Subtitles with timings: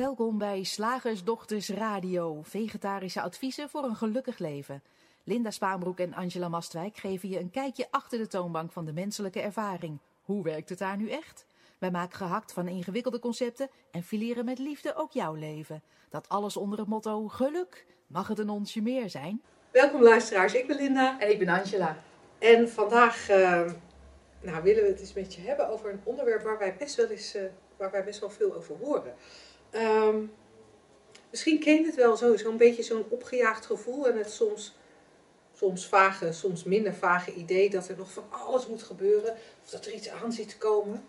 [0.00, 4.82] Welkom bij Slagersdochters Radio, vegetarische adviezen voor een gelukkig leven.
[5.24, 9.40] Linda Spaanbroek en Angela Mastwijk geven je een kijkje achter de toonbank van de menselijke
[9.40, 9.98] ervaring.
[10.22, 11.46] Hoe werkt het daar nu echt?
[11.78, 15.82] Wij maken gehakt van ingewikkelde concepten en fileren met liefde ook jouw leven.
[16.10, 17.86] Dat alles onder het motto geluk.
[18.06, 19.42] Mag het een onsje meer zijn?
[19.70, 21.20] Welkom luisteraars, ik ben Linda.
[21.20, 22.02] En ik ben Angela.
[22.38, 23.70] En vandaag uh,
[24.40, 27.06] nou, willen we het eens met je hebben over een onderwerp waar wij best wel,
[27.06, 27.42] eens, uh,
[27.76, 29.14] waar wij best wel veel over horen.
[29.74, 30.32] Um,
[31.30, 34.76] misschien ken je het wel zo, zo'n beetje zo'n opgejaagd gevoel en het soms,
[35.56, 39.86] soms vage, soms minder vage idee dat er nog van alles moet gebeuren of dat
[39.86, 41.04] er iets aan zit te komen.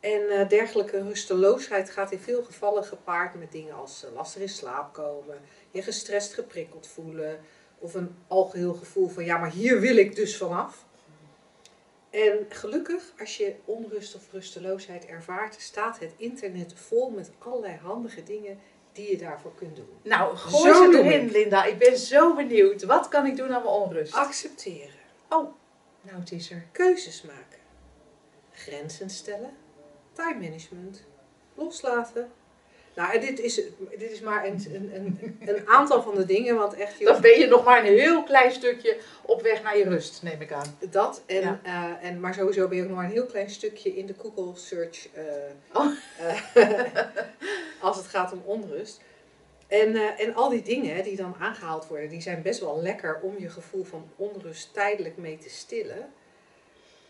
[0.00, 4.48] En uh, dergelijke rusteloosheid gaat in veel gevallen gepaard met dingen als uh, lastig in
[4.48, 5.38] slaap komen,
[5.70, 7.40] je gestrest geprikkeld voelen
[7.78, 10.86] of een algeheel gevoel van ja, maar hier wil ik dus vanaf.
[12.10, 18.22] En gelukkig, als je onrust of rusteloosheid ervaart, staat het internet vol met allerlei handige
[18.22, 18.58] dingen
[18.92, 19.88] die je daarvoor kunt doen.
[20.02, 21.64] Nou, gooi zo ze erin, Linda.
[21.64, 22.82] Ik ben zo benieuwd.
[22.82, 24.14] Wat kan ik doen aan mijn onrust?
[24.14, 24.98] Accepteren.
[25.28, 25.54] Oh,
[26.00, 26.66] nou het is er.
[26.72, 27.58] Keuzes maken.
[28.52, 29.56] Grenzen stellen.
[30.12, 31.04] Time management.
[31.54, 32.30] Loslaten.
[32.98, 33.54] Nou, dit is,
[33.98, 37.04] dit is maar een, een, een, aantal van de dingen, want echt...
[37.04, 40.40] Dan ben je nog maar een heel klein stukje op weg naar je rust, neem
[40.40, 40.78] ik aan.
[40.90, 41.60] Dat, en, ja.
[41.64, 44.14] uh, en, maar sowieso ben je ook nog maar een heel klein stukje in de
[44.18, 45.22] Google search uh,
[45.72, 45.92] oh.
[46.56, 46.94] uh,
[47.86, 49.00] als het gaat om onrust.
[49.66, 53.34] En, en al die dingen die dan aangehaald worden, die zijn best wel lekker om
[53.38, 56.12] je gevoel van onrust tijdelijk mee te stillen.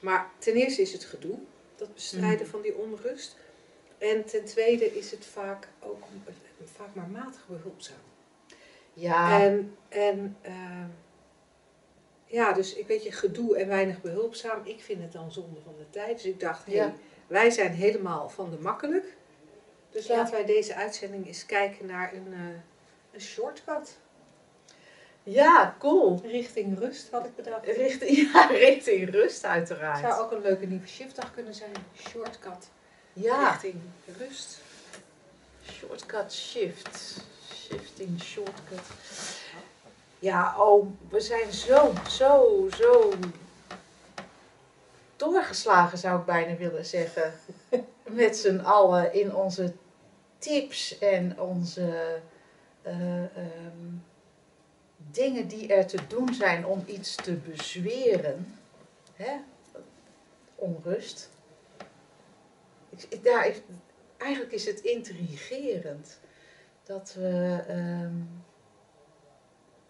[0.01, 1.39] Maar ten eerste is het gedoe,
[1.77, 2.51] dat bestrijden mm.
[2.51, 3.37] van die onrust...
[3.99, 6.03] En ten tweede is het vaak ook
[6.65, 7.97] vaak maar matig behulpzaam.
[8.93, 9.41] Ja.
[9.41, 10.85] En, en uh,
[12.27, 14.61] ja, dus ik weet je, gedoe en weinig behulpzaam.
[14.65, 16.17] Ik vind het dan zonde van de tijd.
[16.17, 16.93] Dus ik dacht, hé, hey,
[17.27, 19.17] wij zijn helemaal van de makkelijk.
[19.91, 20.17] Dus ja.
[20.17, 22.39] laten wij deze uitzending eens kijken naar een, uh,
[23.13, 23.99] een shortcut.
[25.23, 26.21] Ja, cool.
[26.25, 27.67] Richting rust had ik bedacht.
[27.67, 30.01] Richting, ja, richting rust uiteraard.
[30.01, 31.73] Zou ook een leuke nieuwe shiftdag kunnen zijn.
[31.97, 32.69] Shortcut
[33.23, 33.51] ja.
[33.51, 33.81] richting
[34.19, 34.61] rust.
[35.73, 37.21] Shortcut shift.
[37.55, 38.81] Shifting shortcut.
[40.19, 43.13] Ja, oh, we zijn zo, zo, zo
[45.17, 47.33] doorgeslagen zou ik bijna willen zeggen.
[48.03, 49.73] Met z'n allen in onze
[50.39, 52.19] tips en onze
[52.87, 54.05] uh, um,
[54.97, 58.59] dingen die er te doen zijn om iets te bezweren.
[59.15, 59.33] Hè?
[60.55, 61.31] Onrust
[63.23, 63.55] daar,
[64.17, 66.21] eigenlijk is het intrigerend
[66.83, 68.45] dat we um,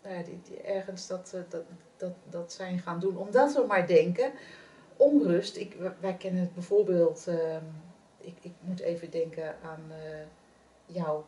[0.02, 1.64] nou ja, die, die ergens dat, eh, dat,
[1.96, 3.16] dat, dat zijn gaan doen.
[3.16, 4.32] Omdat we maar denken,
[4.96, 7.82] onrust, ik, wij kennen het bijvoorbeeld, um,
[8.18, 10.26] ik, ik moet even denken aan uh,
[10.86, 11.24] jouw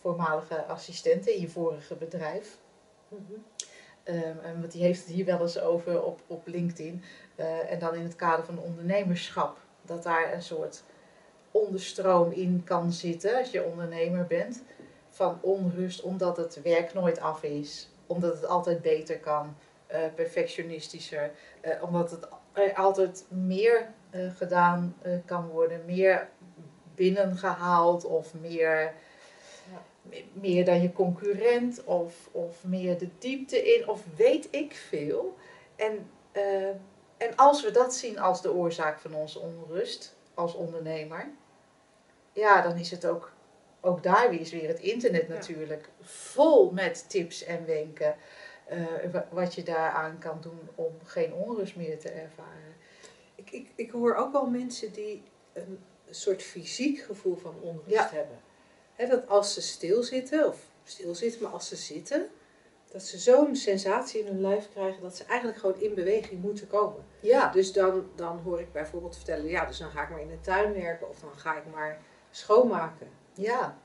[0.00, 2.58] voormalige assistent in je vorige bedrijf.
[3.08, 4.14] Mm -hmm.
[4.14, 7.02] um, want die heeft het hier wel eens over op, op LinkedIn.
[7.36, 9.58] Uh, en dan in het kader van ondernemerschap.
[9.82, 10.82] Dat daar een soort
[11.50, 14.62] onderstroom in kan zitten als je ondernemer bent.
[15.08, 17.90] Van onrust omdat het werk nooit af is.
[18.06, 19.56] Omdat het altijd beter kan.
[19.92, 21.30] Uh, perfectionistischer.
[21.64, 25.82] Uh, omdat het er altijd meer uh, gedaan kan worden.
[25.86, 26.28] Meer
[26.94, 28.94] binnengehaald of meer,
[30.32, 31.84] meer dan je concurrent.
[31.84, 33.88] Of, of meer de diepte in.
[33.88, 35.36] Of weet ik veel.
[35.76, 36.10] En,
[37.16, 41.30] en als we dat zien als de oorzaak van onze onrust als ondernemer
[42.38, 43.32] ja, dan is het ook,
[43.80, 48.16] ook daar weer, is weer het internet natuurlijk vol met tips en wenken.
[48.72, 52.76] Uh, wat je daaraan kan doen om geen onrust meer te ervaren.
[53.34, 55.22] Ik, ik, ik hoor ook wel mensen die
[55.52, 55.78] een
[56.10, 58.40] soort fysiek gevoel van onrust hebben.
[58.94, 62.28] He, dat als ze stilzitten, of stilzitten, maar als ze zitten,
[62.92, 66.66] dat ze zo'n sensatie in hun lijf krijgen dat ze eigenlijk gewoon in beweging moeten
[66.66, 67.04] komen.
[67.20, 67.50] Ja.
[67.52, 70.40] Dus dan, dan hoor ik bijvoorbeeld vertellen, ja, dus dan ga ik maar in de
[70.40, 71.98] tuin werken of dan ga ik maar
[72.30, 73.08] schoonmaken.
[73.34, 73.78] Ja,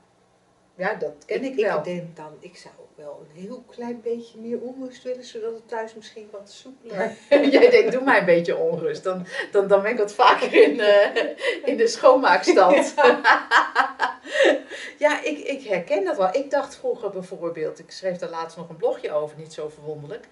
[0.74, 1.78] ja dat ken ik, ik wel.
[1.78, 5.68] Ik denk dan, ik zou wel een heel klein beetje meer onrust willen, zodat het
[5.68, 7.12] thuis misschien wat soepeler...
[7.50, 9.04] Jij denkt, doe mij een beetje onrust.
[9.04, 11.16] Dan, dan, dan ben ik wat vaker in, uh,
[11.64, 12.94] in de schoonmaakstand.
[12.96, 13.83] ja,
[15.30, 16.34] ik, ik herken dat wel.
[16.34, 20.28] Ik dacht vroeger bijvoorbeeld, ik schreef daar laatst nog een blogje over, niet zo verwonderlijk,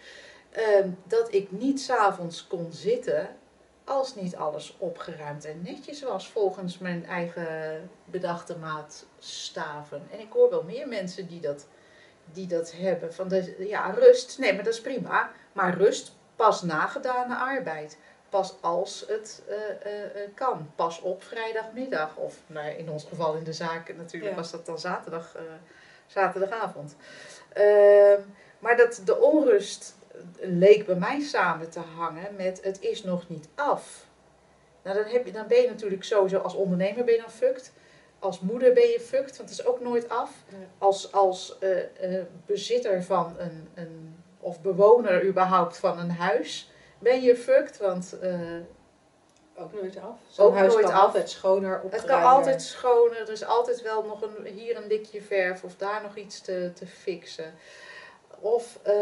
[0.58, 3.36] uh, dat ik niet s'avonds kon zitten
[3.84, 10.02] als niet alles opgeruimd en netjes was volgens mijn eigen bedachte maatstaven.
[10.10, 11.66] En ik hoor wel meer mensen die dat,
[12.32, 13.14] die dat hebben.
[13.14, 15.30] Van ja, rust, nee, maar dat is prima.
[15.52, 17.98] Maar rust, pas nagedane arbeid.
[18.32, 20.70] Pas als het eh, eh, eh, kan.
[20.74, 22.16] Pas op vrijdagmiddag.
[22.16, 24.38] Of nou, in ons geval in de zaak natuurlijk Ja.
[24.38, 25.36] was dat dan zaterdag,
[26.06, 26.96] zaterdagavond.
[27.52, 28.20] Ehm,
[28.58, 29.96] maar dat de onrust
[30.40, 34.06] leek bij mij samen te hangen met het is nog niet af.
[34.82, 37.72] Nou, dan, heb je, dan ben je natuurlijk sowieso als ondernemer ben je dan fucked.
[38.18, 40.30] Als moeder ben je fucked, want het is ook nooit af.
[40.48, 40.66] Nee.
[40.78, 41.58] Als, als
[42.46, 46.71] bezitter van een, een, of bewoner überhaupt van een huis
[47.02, 47.78] ben je fucked.
[47.78, 48.40] Want eh,
[49.54, 50.16] Ook nooit af.
[50.28, 51.00] Zo'n Ook huis nooit kan af.
[51.02, 52.20] altijd schoner, het opgeruimder.
[52.20, 53.20] kan altijd schoner.
[53.20, 56.70] Er is altijd wel nog een, hier een likje verf of daar nog iets te,
[56.74, 57.54] te fixen.
[58.40, 58.92] Of eh,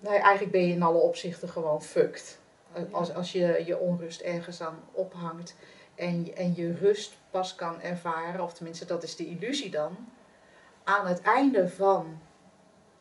[0.00, 2.38] nou ja, eigenlijk ben je in alle opzichten gewoon fucked.
[2.90, 5.54] Als, als je je onrust ergens aan ophangt
[5.94, 9.96] en, je- en je rust pas kan ervaren, of tenminste dat is de illusie dan,
[10.84, 12.18] aan het einde van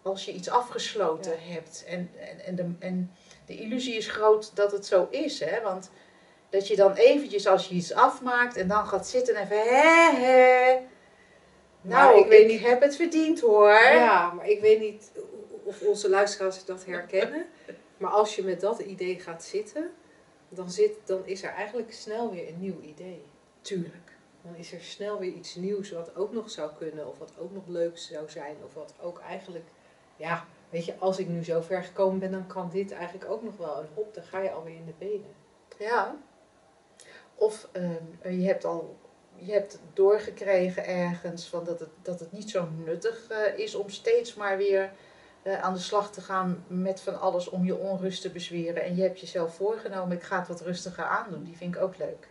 [0.02, 1.54] als je iets afgesloten Ja.
[1.54, 1.84] hebt.
[1.88, 3.12] En, en, en, de, en
[3.46, 5.62] de illusie is groot dat het zo is, hè?
[5.62, 5.90] want
[6.50, 10.12] dat je dan eventjes als je iets afmaakt en dan gaat zitten en even hè
[10.12, 10.80] hè.
[11.82, 13.72] Nou, ik ik, weet niet- heb het verdiend hoor.
[13.74, 15.12] Ja, maar ik weet niet
[15.64, 17.46] of onze luisteraars dat herkennen.
[17.98, 19.92] Maar als je met dat idee gaat zitten,
[20.50, 23.24] dan, zit, dan is er eigenlijk snel weer een nieuw idee.
[23.62, 24.12] Tuurlijk.
[24.42, 27.54] Dan is er snel weer iets nieuws wat ook nog zou kunnen, of wat ook
[27.54, 29.66] nog leuk zou zijn, of wat ook eigenlijk,
[30.16, 33.44] ja, weet je, als ik nu zo ver gekomen ben, dan kan dit eigenlijk ook
[33.44, 33.80] nog wel.
[33.80, 35.34] En hop, dan ga je alweer in de benen.
[35.78, 36.16] Ja.
[37.36, 38.98] Of ehm, je hebt al
[39.36, 43.90] je hebt doorgekregen ergens van dat, het, dat het niet zo nuttig eh, is om
[43.90, 44.92] steeds maar weer
[45.42, 48.84] eh, aan de slag te gaan met van alles om je onrust te bezweren.
[48.84, 51.44] En je hebt jezelf voorgenomen, ik ga het wat rustiger aandoen.
[51.44, 52.28] Die vind ik ook leuk.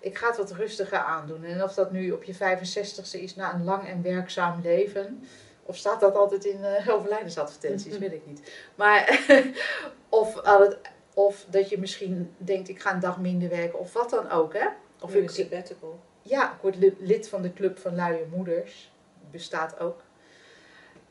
[0.00, 1.44] Ik ga het wat rustiger aandoen.
[1.44, 5.28] En of dat nu op je 65ste is na een lang en werkzaam leven.
[5.66, 8.52] Of staat dat altijd in eh overlijdensadvertenties, weet ik niet.
[8.74, 9.20] Maar
[10.08, 10.78] of, het,
[11.14, 13.78] of dat je misschien denkt, ik ga een dag minder werken.
[13.78, 14.66] Of wat dan ook, hè.
[15.00, 16.00] Of ik, sabbatical.
[16.22, 18.92] ja, ik word li- lid van de Club van Luie Moeders.
[19.30, 20.00] Bestaat ook.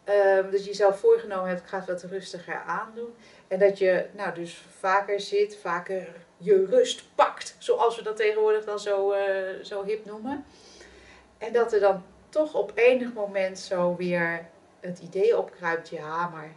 [0.03, 3.13] Ehm, dat je jezelf voorgenomen hebt, ik ga het wat rustiger aandoen.
[3.47, 6.07] En dat je nou dus vaker zit, vaker
[6.37, 7.55] je rust pakt.
[7.57, 10.45] Zoals we dat tegenwoordig dan zo, eh, zo hip noemen.
[11.37, 12.03] En dat er dan
[12.33, 14.49] toch op enig moment zo weer
[14.79, 15.89] het idee opkruipt.
[15.89, 16.53] Ja, maar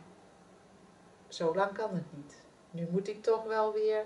[1.29, 2.35] zo lang kan het niet.
[2.71, 4.05] Nu moet ik toch wel weer...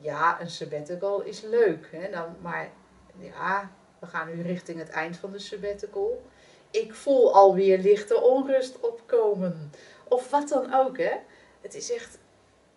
[0.00, 1.88] Ja, een sabbatical is leuk.
[1.92, 2.10] Hè?
[2.10, 2.70] Dan, maar
[3.18, 6.22] ja, we gaan nu richting het eind van de sabbatical.
[6.70, 9.72] Ik voel alweer lichte onrust opkomen.
[10.08, 11.16] Of wat dan ook, hè.
[11.60, 12.18] Het is echt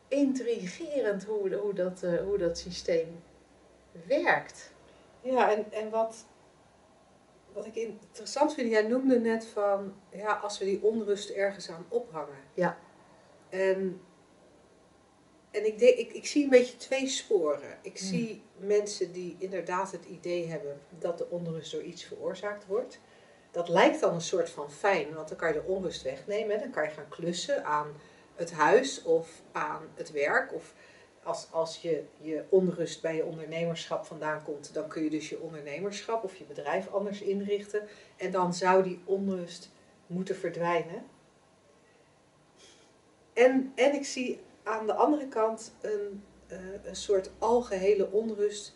[0.07, 3.23] intrigerend hoe, hoe, dat, eh, hoe dat systeem
[4.07, 4.71] werkt.
[5.21, 6.25] Ja, en, en wat,
[7.55, 11.85] wat ik interessant vind, jij noemde net van, ja, als we die onrust ergens aan
[11.89, 12.37] ophangen.
[12.53, 12.77] Ja.
[13.49, 14.01] En,
[15.51, 17.79] en ik, denk, ik, ik zie een beetje twee sporen.
[17.81, 18.07] Ik Hmm.
[18.07, 22.99] zie mensen die inderdaad het idee hebben dat de onrust door iets veroorzaakt wordt.
[23.51, 26.59] Dat lijkt dan een soort van fijn, want dan kan je de onrust wegnemen.
[26.59, 27.95] Dan kan je gaan klussen aan
[28.35, 30.53] het huis of aan het werk.
[30.53, 30.73] Of
[31.25, 35.39] als, als je, je onrust bij je ondernemerschap vandaan komt, dan kun je dus je
[35.39, 37.87] ondernemerschap of je bedrijf anders inrichten.
[38.15, 39.69] En dan zou die onrust
[40.07, 41.05] moeten verdwijnen.
[43.33, 48.75] En, en ik zie aan de andere kant een, eh, een soort algehele onrust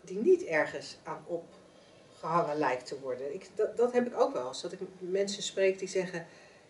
[0.00, 3.34] die niet ergens aan opgehangen lijkt te worden.
[3.34, 4.62] Ik, dat, dat heb ik ook wel eens.
[4.62, 6.26] Dat ik mensen spreek die zeggen,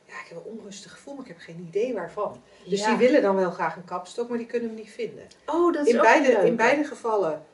[0.07, 2.43] ja, ik heb een onrustig gevoel, maar ik heb geen idee waarvan.
[2.65, 2.89] Dus Ja.
[2.89, 5.27] die willen dan wel graag een kapstok, maar die kunnen hem niet vinden.
[5.47, 6.43] Oh, dat is In ook beide, leuk.
[6.47, 7.45] in beide gevallen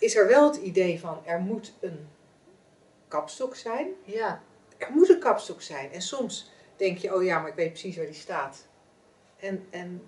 [0.00, 2.08] is er wel het idee van er moet een
[3.08, 3.88] kapstok zijn.
[4.04, 4.42] Ja,
[4.78, 5.92] Er moet een kapstok zijn.
[5.92, 8.66] En soms denk je, oh ja, maar ik weet precies waar die staat.
[9.36, 10.02] En, en,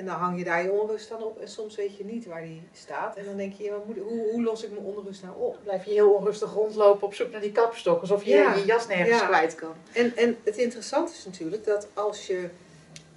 [0.00, 1.38] en dan hang je daar je onrust dan op.
[1.40, 3.16] En soms weet je niet waar die staat.
[3.16, 5.58] En dan denk je, wat moet, hoe, hoe los ik mijn onrust nou op?
[5.62, 8.00] blijf je heel onrustig rondlopen op zoek naar die kapstok.
[8.00, 8.54] Alsof je Ja.
[8.54, 9.26] je jas nergens Ja.
[9.26, 9.74] kwijt kan.
[9.92, 12.48] En, en het interessante is natuurlijk dat als je,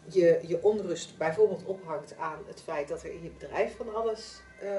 [0.06, 4.42] je je onrust bijvoorbeeld ophangt aan het feit dat er in je bedrijf van alles
[4.62, 4.70] eh,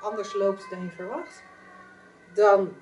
[0.00, 1.42] anders loopt dan je verwacht,
[2.34, 2.72] dan,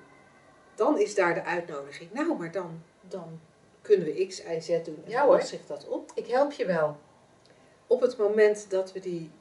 [0.75, 2.13] dan is daar de uitnodiging.
[2.13, 3.39] Nou, maar dan, dan
[3.81, 6.11] kunnen we X, Y, Z doen en Ja, dan zich dat op.
[6.15, 6.97] Ik help je wel.
[7.87, 9.31] Op het moment dat we die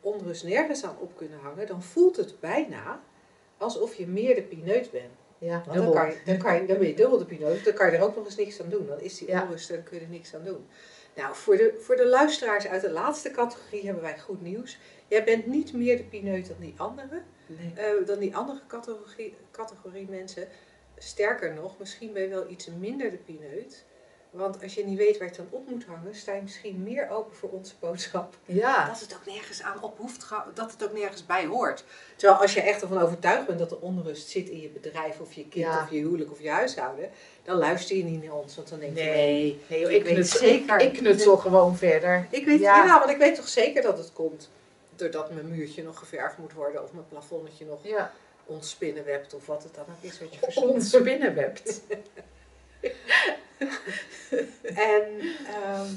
[0.00, 3.00] onrust nergens aan op kunnen hangen, dan voelt het bijna
[3.58, 5.12] alsof je meer de pineut bent.
[5.38, 7.74] Ja, Want dan, kan je, dan, kan je, dan ben je dubbel de pineut, dan
[7.74, 8.86] kan je er ook nog eens niks aan doen.
[8.86, 9.42] Dan is die Ja.
[9.42, 10.66] onrust en dan kun je er niks aan doen.
[11.14, 14.78] Nou, voor de, voor de luisteraars uit de laatste categorie hebben wij goed nieuws.
[15.08, 17.72] Jij bent niet meer de pineut dan die anderen, Nee.
[17.74, 20.48] eh, dan die andere categorie, categorie mensen.
[20.98, 23.84] Sterker nog, misschien ben je wel iets minder de pineut.
[24.36, 26.82] Want als je niet weet waar je het dan op moet hangen, sta je misschien
[26.82, 28.36] meer open voor onze boodschap.
[28.44, 28.86] Ja.
[28.86, 31.84] Dat het ook nergens aan op hoeft, dat het ook nergens bij hoort.
[32.16, 35.32] Terwijl als je echt ervan overtuigd bent dat de onrust zit in je bedrijf of
[35.32, 35.82] je kind Ja.
[35.82, 37.10] of je huwelijk of je huishouden,
[37.42, 38.56] dan luister je niet naar ons.
[38.56, 41.36] Want dan denk je, Nee, nee joh, Ik ik, weet knutsel, zeker- ik, ik knutsel
[41.36, 42.26] gewoon verder.
[42.30, 42.84] Ik weet, Ja.
[42.84, 42.98] ja.
[42.98, 44.50] want ik weet toch zeker dat het komt
[44.96, 48.12] doordat mijn muurtje nog geverfd moet worden of mijn plafonnetje nog Ja,
[48.46, 50.66] ontspinnenwebt of wat het dan ook is wat je verzint.
[50.66, 51.80] ons binnenwebt.
[54.90, 55.88] En ehm,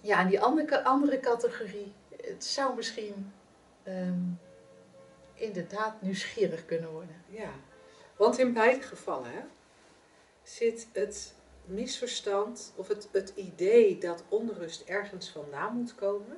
[0.00, 3.32] Ja, die andere, andere categorie, het zou misschien
[3.82, 4.22] ehm,
[5.34, 7.24] inderdaad nieuwsgierig kunnen worden.
[7.28, 7.50] ja,
[8.16, 9.40] want in beide gevallen hè,
[10.42, 16.36] zit het misverstand of het, het idee dat onrust ergens vandaan moet komen.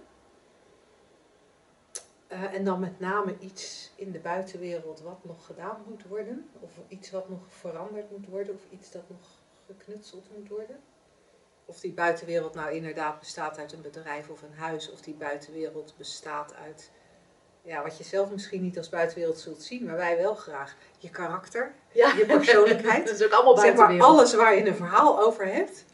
[2.27, 6.71] Eh, en dan met name iets in de buitenwereld wat nog gedaan moet worden, of
[6.89, 9.29] iets wat nog veranderd moet worden, of iets dat nog
[9.67, 10.81] geknutseld moet worden.
[11.65, 15.95] Of die buitenwereld nou inderdaad bestaat uit een bedrijf of een huis, of die buitenwereld
[15.97, 16.91] bestaat uit,
[17.63, 20.77] ja, wat je zelf misschien niet als buitenwereld zult zien, maar wij wel graag.
[20.99, 23.07] Je karakter, Ja, je persoonlijkheid.
[23.07, 25.85] dat is ook allemaal zeg maar alles waar je een verhaal over hebt,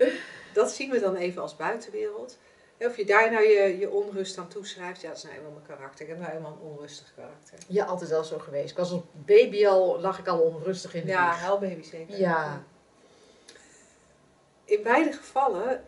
[0.52, 2.38] dat zien we dan even als buitenwereld.
[2.82, 5.56] En Of je daar nou je, je onrust aan toeschrijft, ja, dat is nou helemaal
[5.56, 6.02] mijn karakter.
[6.02, 7.58] Ik heb nou helemaal een onrustig karakter.
[7.68, 8.70] Ja, altijd wel zo geweest.
[8.70, 12.18] Ik was als baby al, lag ik al onrustig in de Ja, huilbaby zeker.
[12.18, 12.64] Ja.
[14.72, 15.84] In beide gevallen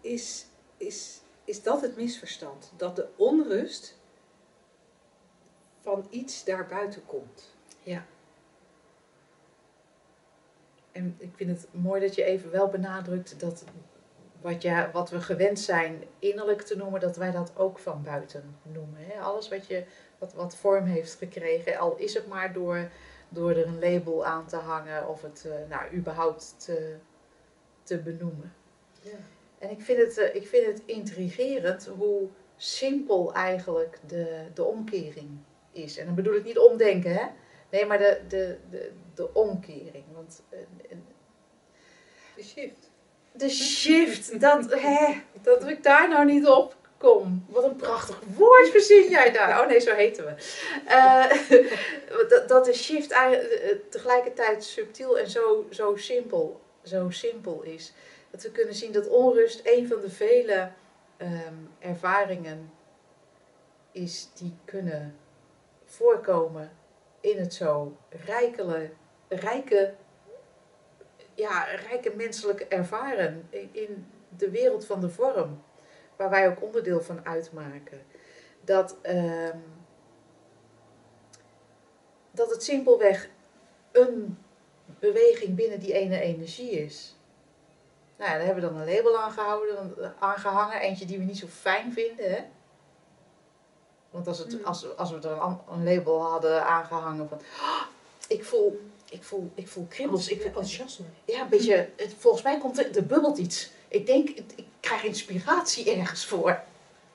[0.00, 2.72] is, is, is dat het misverstand.
[2.76, 3.98] Dat de onrust
[5.80, 7.56] van iets daarbuiten komt.
[10.92, 13.64] En ik vind het mooi dat je even wel benadrukt dat
[14.40, 18.56] wat, je, wat we gewend zijn innerlijk te noemen, dat wij dat ook van buiten
[18.62, 19.00] noemen.
[19.00, 19.20] Hè?
[19.20, 19.84] Alles wat, je,
[20.18, 22.90] wat, wat vorm heeft gekregen, al is het maar door,
[23.28, 26.96] door er een label aan te hangen of het eh, nou, überhaupt te,
[27.88, 28.52] te benoemen.
[29.02, 29.18] Ja.
[29.58, 35.28] En ik vind het, eh, ik vind het intrigerend hoe simpel eigenlijk de, de omkering
[35.72, 35.98] is.
[35.98, 37.26] En dan bedoel ik niet omdenken, hè?
[37.70, 40.04] Nee, maar de, de, de, de omkering.
[40.14, 40.58] Want eh,
[42.36, 42.90] De shift.
[43.32, 47.44] de shift, dat, hè, dat ik daar nou niet op kom.
[47.48, 49.60] Wat een prachtig woord verzin jij daar.
[49.60, 50.34] Oh nee, zo heten we.
[50.86, 51.30] Eh,
[52.28, 57.92] dat, dat de shift eigenlijk, tegelijkertijd subtiel en zo, zo, simpel, zo simpel is.
[58.30, 60.70] Dat we kunnen zien dat onrust een van de vele
[61.16, 62.70] ehm, ervaringen
[63.92, 65.16] is die kunnen
[65.84, 66.70] voorkomen
[67.20, 68.90] in het zo rijkele,
[69.28, 69.94] rijke,
[71.34, 74.06] ja, rijke menselijke ervaren in,
[74.36, 75.62] de wereld van de vorm,
[76.16, 78.02] waar wij ook onderdeel van uitmaken.
[78.64, 79.58] Dat, ehm,
[82.30, 83.28] dat het simpelweg
[83.92, 84.38] een
[85.00, 87.14] beweging binnen die ene energie is.
[88.16, 91.38] Nou ja, daar hebben we dan een label aan gehouden, aangehangen, eentje die we niet
[91.38, 92.30] zo fijn vinden.
[92.30, 92.40] Hè?
[94.10, 94.64] Want als, het, Hmm.
[94.64, 97.82] als, als we er een, een label hadden aangehangen van, "Ah,
[98.28, 101.04] ik voel, ik voel, ik voel kriebels, ik enthousiasme.
[101.24, 103.70] ja, een beetje, het, volgens mij komt er, er bubbelt iets.
[103.88, 106.60] Ik denk, ik krijg inspiratie ergens voor.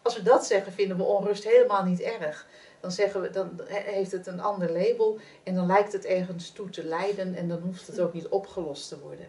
[0.02, 2.48] Als we dat zeggen, vinden we onrust helemaal niet erg.
[2.84, 6.50] Dan, zeggen we, dan he- heeft het een ander label en dan lijkt het ergens
[6.50, 9.28] toe te leiden en dan hoeft het ook niet opgelost te worden.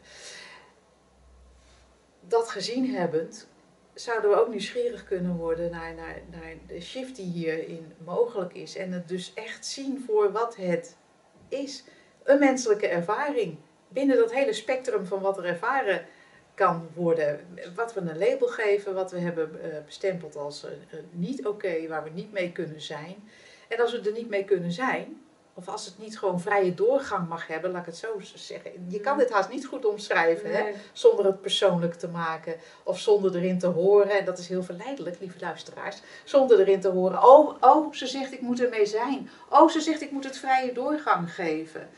[2.20, 3.46] Dat gezien hebbend,
[3.94, 8.76] zouden we ook nieuwsgierig kunnen worden naar, naar, naar de shift die hierin mogelijk is.
[8.76, 10.96] En het dus echt zien voor wat het
[11.48, 11.84] is.
[12.22, 13.56] Een menselijke ervaring
[13.88, 16.06] binnen dat hele spectrum van wat er ervaren
[16.54, 17.40] kan worden.
[17.74, 21.88] Wat we een label geven, wat we hebben eh, bestempeld als eh, eh, niet oké,
[21.88, 23.28] waar we niet mee kunnen zijn.
[23.68, 27.28] En als we er niet mee kunnen zijn, of als het niet gewoon vrije doorgang
[27.28, 28.86] mag hebben, laat ik het zo zeggen.
[28.88, 30.72] Je kan dit haast niet goed omschrijven, hè?
[30.92, 34.18] Zonder het persoonlijk te maken of zonder erin te horen.
[34.18, 36.02] En dat is heel verleidelijk, lieve luisteraars.
[36.24, 39.30] Zonder erin te horen, oh, oh, ze zegt ik moet ermee zijn.
[39.48, 41.88] Oh, ze zegt ik moet het vrije doorgang geven.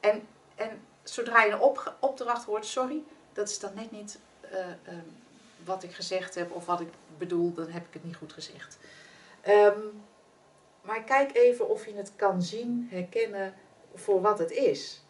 [0.00, 0.22] En,
[0.54, 3.02] en zodra je een op, opdracht hoort, sorry,
[3.32, 5.06] dat is dan net niet eh, ehm,
[5.64, 6.88] wat ik gezegd heb of wat ik
[7.18, 8.78] bedoel, dan heb ik het niet goed gezegd.
[9.40, 9.80] Ehm,
[10.82, 13.54] maar kijk even of je het kan zien, herkennen
[13.94, 15.04] voor wat het is.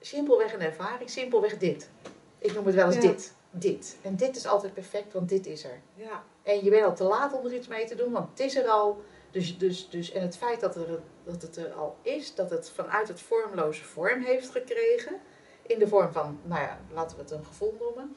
[0.00, 1.90] Simpelweg een ervaring, simpelweg dit.
[2.38, 3.00] Ik noem het wel eens Ja.
[3.00, 3.36] dit.
[3.50, 3.96] Dit.
[4.02, 5.80] En dit is altijd perfect, want dit is er.
[5.94, 6.24] Ja.
[6.42, 8.56] En je bent al te laat om er iets mee te doen, want het is
[8.56, 9.02] er al.
[9.30, 12.70] Dus, dus, dus, en het feit dat, er, dat het er al is, dat het
[12.70, 15.20] vanuit het vormloze vorm heeft gekregen,
[15.66, 18.16] in de vorm van, nou ja, laten we het een gevoel noemen,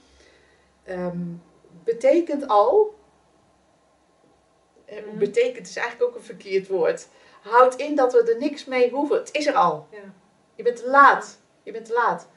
[0.83, 1.19] ehm,
[1.83, 2.93] betekent al,
[4.91, 5.17] Mhm.
[5.17, 7.07] betekent is eigenlijk ook een verkeerd woord,
[7.41, 9.17] houdt in dat we er niks mee hoeven.
[9.17, 9.87] Het is er al.
[9.91, 10.13] ja.
[10.55, 11.37] Je bent te laat.
[11.63, 12.27] Je bent te laat.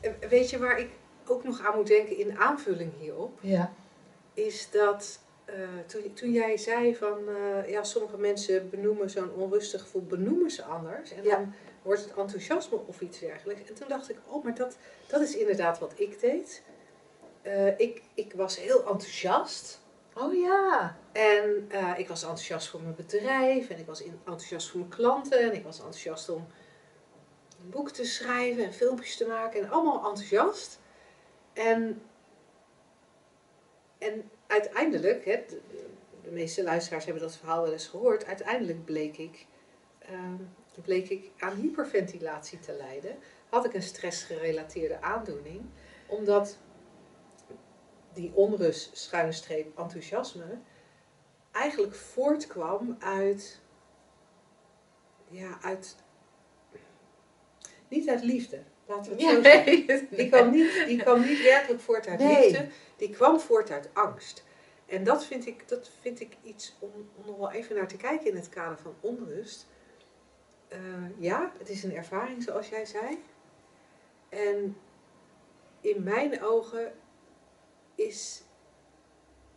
[0.00, 0.88] Eh, Weet je waar ik,
[1.26, 3.72] ook nog aan moet denken in aanvulling hierop, Ja.
[4.34, 5.54] is dat eh,
[5.86, 7.18] toen, toen jij zei van
[7.66, 11.10] ja, sommige mensen benoemen zo'n onrustig gevoel, benoemen ze anders.
[11.12, 11.36] En Ja.
[11.36, 13.68] dan wordt het enthousiasme of iets dergelijks.
[13.68, 16.62] En toen dacht ik, oh, maar dat, dat is inderdaad wat ik deed.
[17.76, 19.80] Ik, ik was heel enthousiast.
[20.14, 20.96] Oh ja.
[21.12, 23.68] En eh, ik was enthousiast voor mijn bedrijf.
[23.68, 25.40] En ik was enthousiast voor mijn klanten.
[25.40, 26.46] En ik was enthousiast om
[27.62, 29.62] een boek te schrijven en filmpjes te maken.
[29.62, 30.80] En allemaal enthousiast.
[31.52, 32.02] En,
[33.98, 35.60] en uiteindelijk, hè, de,
[36.22, 38.26] de meeste luisteraars hebben dat verhaal wel eens gehoord.
[38.26, 39.46] Uiteindelijk bleek ik,
[39.98, 40.36] ehm,
[40.82, 43.16] bleek ik aan hyperventilatie te lijden.
[43.48, 45.64] Had ik een stressgerelateerde aandoening.
[46.06, 46.58] Omdat
[48.14, 50.58] die onrust, schuine streep, enthousiasme
[51.54, 53.60] eigenlijk voortkwam uit,
[55.28, 55.96] ja, uit,
[57.88, 60.08] niet uit liefde, laten we het zo zeggen.
[60.16, 62.44] Die kwam, niet, die kwam niet werkelijk voort uit Nee.
[62.44, 64.44] liefde, die kwam voort uit angst.
[64.86, 67.96] En dat vind ik, dat vind ik iets om, om nog wel even naar te
[67.96, 69.66] kijken in het kader van onrust.
[70.68, 70.78] Eh,
[71.18, 73.22] ja, het is een ervaring zoals jij zei.
[74.28, 74.76] En
[75.80, 76.92] in mijn ogen
[77.94, 78.42] is,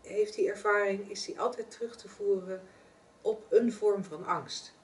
[0.02, 2.62] heeft die ervaring is die altijd terug te voeren
[3.22, 4.76] op een vorm van angst.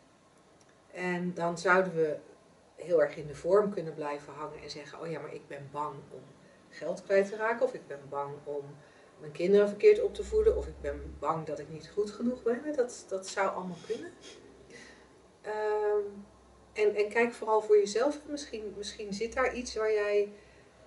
[0.92, 2.18] En dan zouden we
[2.76, 5.70] heel erg in de vorm kunnen blijven hangen en zeggen: Oh ja, maar ik ben
[5.72, 6.24] bang om
[6.70, 8.76] geld kwijt te raken, of ik ben bang om
[9.20, 12.44] mijn kinderen verkeerd op te voeden, of ik ben bang dat ik niet goed genoeg
[12.44, 12.76] ben.
[12.76, 14.12] Dat, dat zou allemaal kunnen.
[15.42, 16.06] Ehm,
[16.74, 18.20] en, kijk vooral voor jezelf.
[18.28, 20.32] Misschien, misschien zit daar iets waar jij,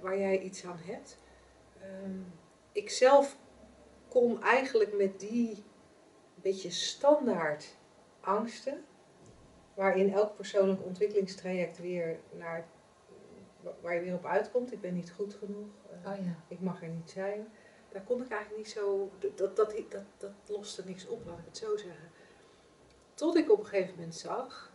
[0.00, 1.18] waar jij iets aan hebt.
[1.80, 2.20] Ehm,
[2.76, 3.38] ik zelf
[4.08, 5.64] kom eigenlijk met die
[6.34, 7.76] beetje standaard
[8.20, 8.84] angsten,
[9.74, 12.68] waarin elk persoonlijk ontwikkelingstraject weer naar
[13.80, 14.72] waar je weer op uitkomt.
[14.72, 15.68] Ik ben niet goed genoeg.
[15.90, 16.36] eh, Oh ja.
[16.48, 17.48] ik mag er niet zijn.
[17.88, 19.10] Daar kon ik eigenlijk niet zo.
[19.18, 22.10] Dat, dat, dat, dat, dat loste niks op, laat ik het zo zeggen.
[23.14, 24.72] Tot ik op een gegeven moment zag,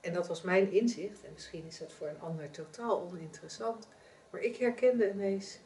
[0.00, 3.88] en dat was mijn inzicht, en misschien is dat voor een ander totaal oninteressant,
[4.30, 5.58] maar ik herkende ineens: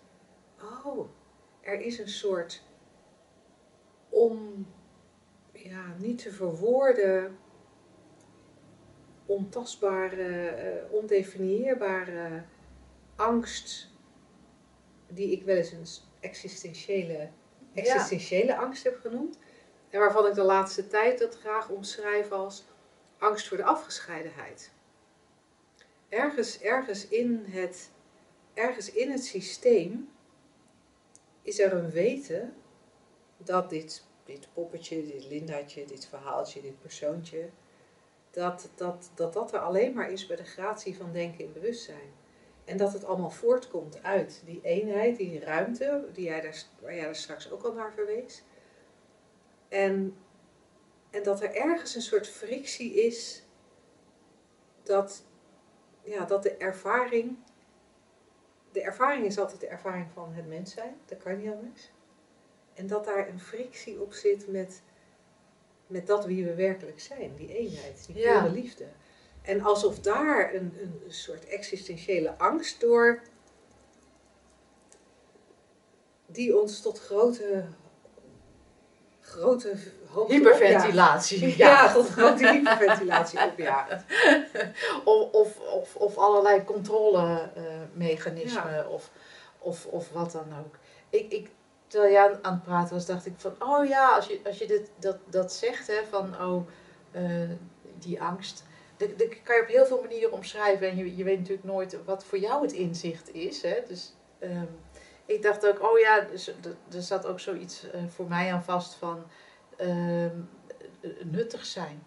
[0.84, 1.08] oh,
[1.68, 2.62] er is een soort
[4.08, 4.66] on,
[5.52, 7.38] ja, niet te verwoorden,
[9.26, 12.42] ontastbare, eh, ondefinieerbare
[13.16, 13.90] angst
[15.06, 15.86] die ik wel eens een
[16.20, 17.28] existentiële,
[17.74, 19.38] existentiële angst heb genoemd.
[19.90, 22.64] En waarvan ik de laatste tijd dat graag omschrijf als
[23.18, 24.72] angst voor de afgescheidenheid.
[26.08, 27.90] Ergens, ergens, in, het,
[28.54, 30.08] ergens in het systeem
[31.48, 32.54] is er een weten
[33.36, 37.48] dat dit, dit poppetje, dit Lindaatje, dit verhaaltje, dit persoontje,
[38.30, 42.12] dat dat, dat dat er alleen maar is bij de gratie van denken en bewustzijn.
[42.64, 47.04] En dat het allemaal voortkomt uit die eenheid, die ruimte, die jij daar, waar jij
[47.04, 48.42] daar straks ook al naar verwees.
[49.68, 50.16] En,
[51.10, 53.42] en dat er ergens een soort frictie is
[54.82, 55.24] dat,
[56.02, 57.36] ja, dat de ervaring.
[58.72, 61.90] De ervaring is altijd de ervaring van het mens zijn, dat kan niet anders.
[62.74, 64.82] En dat daar een frictie op zit met,
[65.86, 68.40] met dat wie we werkelijk zijn, die eenheid, die Ja.
[68.40, 68.84] pure liefde.
[69.42, 73.22] En alsof daar een, een, een soort existentiële angst door,
[76.26, 77.64] die ons tot grote,
[79.20, 79.74] grote.
[80.26, 81.56] Hyperventilatie.
[81.56, 84.04] Ja, tot grote hyperventilatie opjaagt.
[85.04, 86.64] Of, of, of, of allerlei
[87.98, 89.10] controlemechanismen of,
[89.58, 90.74] of, of wat dan ook.
[91.10, 91.50] Ik, ik,
[91.86, 94.58] terwijl jij aan, aan het praten was, dacht ik van, oh ja, als je, als
[94.58, 96.68] je dit, dat, dat zegt, hè, van oh,
[97.10, 97.50] eh,
[97.98, 98.64] die angst.
[98.96, 102.04] Dat, dat kan je op heel veel manieren omschrijven en je, je weet natuurlijk nooit
[102.04, 103.62] wat voor jou het inzicht is.
[103.62, 103.82] Hè?
[103.88, 104.66] Dus ehm,
[105.24, 106.52] ik dacht ook, oh ja, dus,
[106.92, 109.24] er zat ook zoiets eh, voor mij aan vast van
[109.76, 110.36] ehm,
[111.22, 112.02] nuttig zijn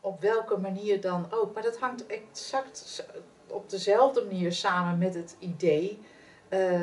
[0.00, 1.54] op welke manier dan ook.
[1.54, 3.04] Maar dat hangt exact
[3.50, 5.98] op dezelfde manier samen met het idee
[6.48, 6.82] eh,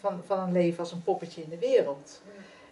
[0.00, 2.22] van, van een leven als een poppetje in de wereld.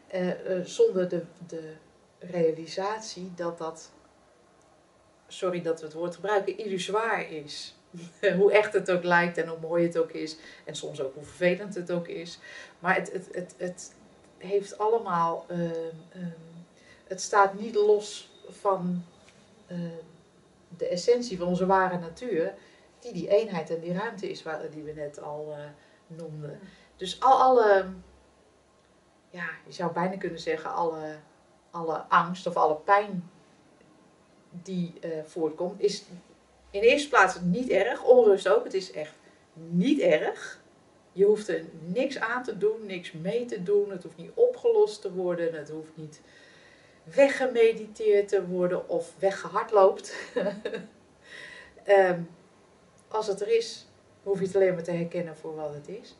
[0.06, 1.72] Eh, eh, zonder de, de
[2.18, 3.90] realisatie dat dat,
[5.28, 7.74] sorry dat we het woord gebruiken, illusoir is.
[8.38, 10.36] hoe echt het ook lijkt en hoe mooi het ook is.
[10.64, 12.38] En soms ook hoe vervelend het ook is.
[12.78, 13.94] Maar het, het, het, het
[14.38, 15.44] heeft allemaal.
[15.48, 15.62] ehm,
[16.12, 16.50] ehm,
[17.10, 19.04] het staat niet los van
[19.66, 19.78] eh,
[20.76, 22.54] de essentie van onze ware natuur,
[23.00, 25.64] die die eenheid en die ruimte is waar, die we net al eh,
[26.06, 26.58] noemden.
[26.96, 27.86] Dus al alle,
[29.30, 31.16] ja, je zou bijna kunnen zeggen, alle,
[31.70, 33.30] alle angst of alle pijn
[34.50, 36.04] die eh, voortkomt, is
[36.70, 39.14] in de eerste plaats niet erg, onrust ook, het is echt
[39.52, 40.60] niet erg.
[41.12, 43.90] Je hoeft er niks aan te doen, niks mee te doen.
[43.90, 45.54] Het hoeft niet opgelost te worden.
[45.54, 46.20] Het hoeft niet
[47.04, 50.16] weggemediteerd te worden of weggehardloopt.
[51.86, 52.28] um,
[53.10, 53.88] als het er is,
[54.22, 56.16] hoef je het alleen maar te herkennen voor wat het is.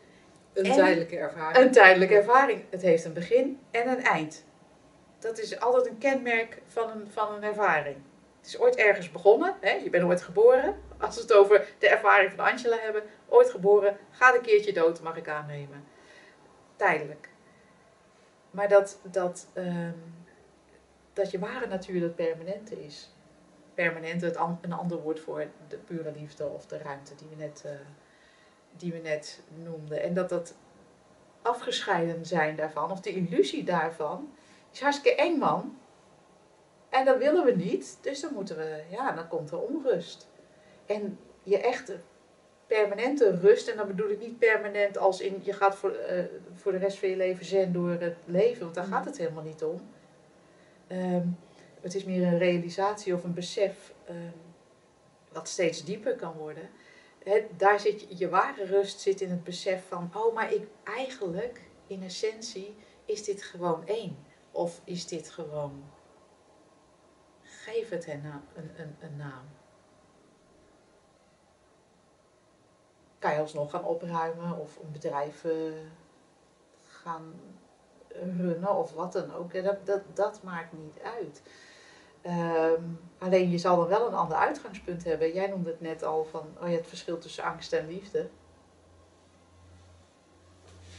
[0.53, 1.57] Een tijdelijke ervaring.
[1.57, 2.65] Een tijdelijke ervaring.
[2.71, 4.45] Het heeft een begin en een eind.
[5.19, 7.97] Dat is altijd een kenmerk van een, van een ervaring.
[8.39, 9.55] Het is ooit ergens begonnen.
[9.61, 9.71] Hè?
[9.71, 10.81] Je bent ooit geboren.
[10.99, 13.03] Als we het over de ervaring van Angela hebben.
[13.29, 13.97] Ooit geboren.
[14.11, 15.85] Gaat een keertje dood, mag ik aannemen.
[16.77, 17.29] Tijdelijk.
[18.51, 20.25] Maar dat, dat, um,
[21.13, 23.15] dat je ware natuur dat permanente is.
[23.81, 27.63] Permanente, het een ander woord voor de pure liefde of de ruimte die we net,
[27.67, 27.73] uh,
[28.77, 30.03] die we net noemden.
[30.03, 30.55] En dat dat
[31.43, 34.33] afgescheiden zijn daarvan, of de illusie daarvan,
[34.73, 35.79] is hartstikke eng, man.
[36.89, 40.29] En dat willen we niet, dus dan moeten we, ja, dan komt er onrust.
[40.87, 42.01] En je echte
[42.67, 46.73] permanente rust, en dan bedoel ik niet permanent als in je gaat voor, uh, voor
[46.73, 49.65] de rest van je leven zen door het leven, want daar gaat het helemaal niet
[49.65, 49.81] om.
[50.89, 51.39] Um,
[51.81, 54.33] het is meer een realisatie of een besef um,
[55.33, 56.71] wat steeds dieper kan worden.
[57.57, 61.61] Daar zit je, je ware rust zit in het besef van, oh, maar ik eigenlijk,
[61.87, 64.17] in essentie, is dit gewoon één.
[64.51, 65.85] Of is dit gewoon,
[67.43, 69.45] geef het een, een, een, naam.
[73.19, 75.73] Kan je alsnog gaan opruimen of een bedrijf uh,
[76.87, 77.41] gaan
[78.09, 79.65] runnen of wat dan ook.
[79.65, 81.43] Dat, dat, dat maakt niet uit.
[82.27, 85.33] Um, alleen je zal dan wel een ander uitgangspunt hebben.
[85.33, 88.29] Jij noemde het net al van oh ja, het verschil tussen angst en liefde.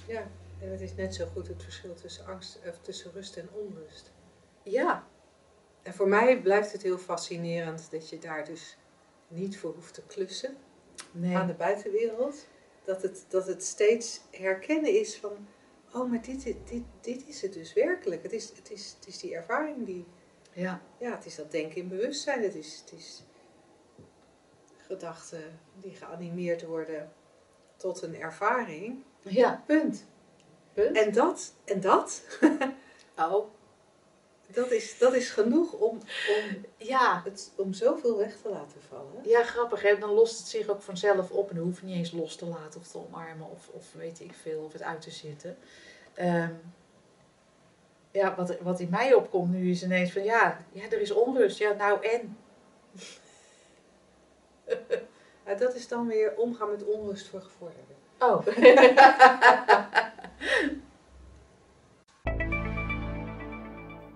[0.08, 0.28] Ja,
[0.60, 4.12] en het is net zo goed het verschil tussen angst, of tussen rust en onrust.
[4.64, 5.08] Ja.
[5.82, 8.78] En voor mij blijft het heel fascinerend dat je daar dus
[9.28, 10.58] niet voor hoeft te klussen
[11.12, 11.36] nee.
[11.36, 12.48] aan de buitenwereld.
[12.84, 15.48] Dat het, dat het steeds herkennen is van
[15.94, 18.24] oh, maar dit, dit, dit is het dus werkelijk.
[18.24, 20.06] Het is, het is, het is die ervaring die...
[20.54, 20.82] Ja.
[20.98, 22.44] Ja, het is dat denken in bewustzijn.
[22.44, 23.24] Het is, het is
[24.78, 27.12] gedachten die geanimeerd worden
[27.76, 29.04] tot een ervaring.
[29.22, 29.64] Ja.
[29.66, 30.06] Punt.
[30.74, 30.98] Punt.
[30.98, 32.24] En dat, en dat...
[33.18, 33.46] oh.
[34.54, 35.98] Dat is, dat is genoeg om,
[36.38, 37.22] om, ja.
[37.24, 39.24] het, om zoveel weg te laten vallen.
[39.24, 39.82] Ja, grappig.
[39.82, 39.98] Hè?
[39.98, 41.50] Dan lost het zich ook vanzelf op.
[41.50, 44.34] En hoef je niet eens los te laten of te omarmen of, of weet ik
[44.42, 45.58] veel, of het uit te zitten.
[46.20, 46.62] Um,
[48.12, 51.58] ja, wat, wat in mij opkomt nu is ineens van ja, ja er is onrust.
[51.58, 52.38] Ja, nou en?
[55.45, 57.95] ja, dat is dan weer omgaan met onrust voor gevorderden.
[58.19, 58.47] Oh.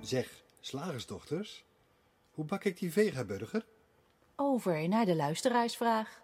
[0.02, 1.66] Zeg, slagersdochters,
[2.32, 3.66] hoe bak ik die vegaburger?
[4.36, 6.24] Over naar de luisteraarsvraag.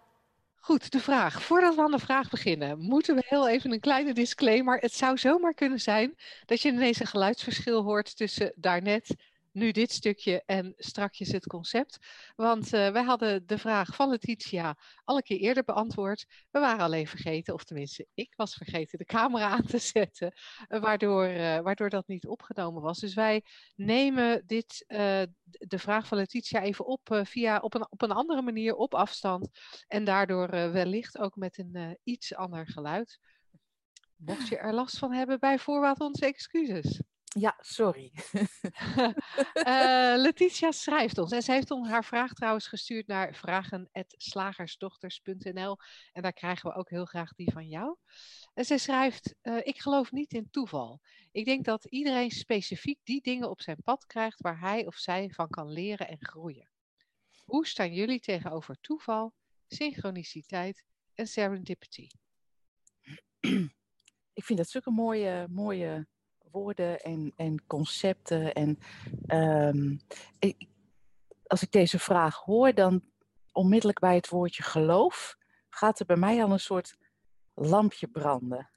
[0.64, 1.42] Goed, de vraag.
[1.42, 4.78] Voordat we aan de vraag beginnen, moeten we heel even een kleine disclaimer.
[4.78, 9.14] Het zou zomaar kunnen zijn dat je ineens een geluidsverschil hoort tussen daarnet
[9.52, 11.98] nu dit stukje en strakjes het concept.
[12.36, 16.26] Want uh, wij hadden de vraag van Letitia al een keer eerder beantwoord.
[16.50, 20.32] We waren alleen vergeten, of tenminste, ik was vergeten de camera aan te zetten,
[20.68, 22.98] uh, waardoor, uh, waardoor dat niet opgenomen was.
[22.98, 24.84] Dus wij nemen dit,
[25.44, 29.48] de vraag van Letitia even op via op een, op een andere manier, op afstand.
[29.86, 33.18] En daardoor wellicht ook met een iets ander geluid.
[34.16, 37.00] Mocht je er last van hebben, bij voorbaat onze excuses.
[37.38, 38.12] Ja, sorry.
[38.32, 39.12] uh,
[40.24, 41.32] Letitia schrijft ons.
[41.32, 45.76] En ze heeft ons haar vraag trouwens gestuurd naar vragen.slagersdochters.nl.
[46.12, 47.96] En daar krijgen we ook heel graag die van jou.
[48.54, 51.00] En ze schrijft: uh, Ik geloof niet in toeval.
[51.30, 55.30] Ik denk dat iedereen specifiek die dingen op zijn pad krijgt waar hij of zij
[55.30, 56.70] van kan leren en groeien.
[57.44, 59.32] Hoe staan jullie tegenover toeval,
[59.68, 62.08] synchroniciteit en serendipity?
[64.32, 66.06] Ik vind dat zulke mooie, mooie
[66.52, 68.52] woorden en, en concepten.
[68.52, 68.78] En
[69.68, 70.00] um,
[70.38, 70.68] ik,
[71.46, 73.02] als ik deze vraag hoor, dan
[73.52, 75.36] onmiddellijk bij het woordje geloof
[75.70, 76.96] gaat er bij mij al een soort
[77.54, 78.70] lampje branden.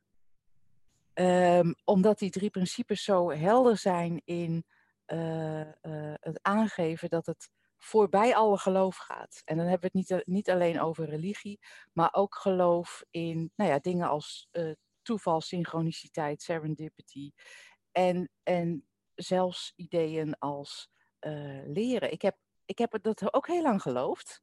[1.13, 4.65] Um, omdat die drie principes zo helder zijn in
[5.07, 5.65] uh, uh,
[6.19, 9.41] het aangeven dat het voorbij alle geloof gaat.
[9.45, 11.59] En dan hebben we het niet, niet alleen over religie,
[11.93, 14.71] maar ook geloof in nou ja, dingen als uh,
[15.05, 17.31] toeval, synchroniciteit, serendipity.
[17.91, 20.89] En, en zelfs ideeën als
[21.21, 22.11] uh, leren.
[22.11, 24.39] Ik heb, ik heb dat ook heel lang geloofd.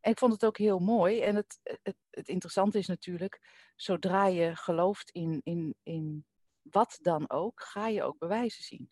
[0.00, 1.20] En ik vond het ook heel mooi.
[1.20, 3.40] En het, het, het interessante is natuurlijk,
[3.76, 6.26] zodra je gelooft in, in, in
[6.62, 8.90] wat dan ook, ga je ook bewijzen zien.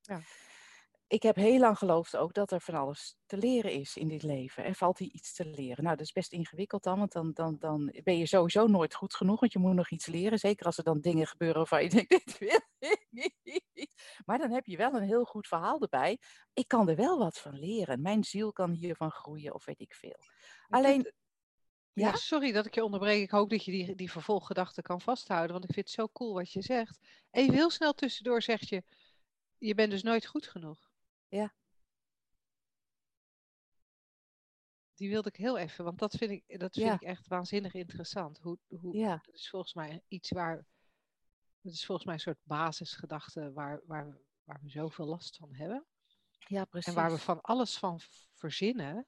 [0.00, 0.20] Ja.
[1.10, 4.22] Ik heb heel lang geloofd ook dat er van alles te leren is in dit
[4.22, 4.64] leven.
[4.64, 5.84] Er valt hier iets te leren.
[5.84, 9.14] Nou, dat is best ingewikkeld dan, want dan, dan, dan ben je sowieso nooit goed
[9.14, 10.38] genoeg, want je moet nog iets leren.
[10.38, 13.34] Zeker als er dan dingen gebeuren waarvan je denkt, dit wil ik
[13.72, 14.20] niet.
[14.24, 16.18] Maar dan heb je wel een heel goed verhaal erbij.
[16.52, 18.02] Ik kan er wel wat van leren.
[18.02, 20.18] Mijn ziel kan hiervan groeien of weet ik veel.
[20.68, 21.12] Alleen,
[21.92, 22.08] Ja?
[22.08, 22.16] Ja?
[22.16, 23.22] sorry dat ik je onderbreek.
[23.22, 26.34] Ik hoop dat je die, die vervolggedachte kan vasthouden, want ik vind het zo cool
[26.34, 26.98] wat je zegt.
[27.30, 28.82] Even heel snel tussendoor zeg je,
[29.58, 30.89] je bent dus nooit goed genoeg.
[31.30, 31.52] Ja.
[34.94, 36.94] Die wilde ik heel even, want dat vind ik, dat vind Ja.
[36.94, 38.38] ik echt waanzinnig interessant.
[38.38, 40.66] Hoe, hoe, ja, Dat is volgens mij iets waar,
[41.60, 45.54] dat is volgens mij een soort basisgedachte waar, waar, we- waar we zoveel last van
[45.54, 45.86] hebben.
[46.46, 46.88] ja, precies.
[46.88, 48.00] En waar we van alles van
[48.34, 49.06] verzinnen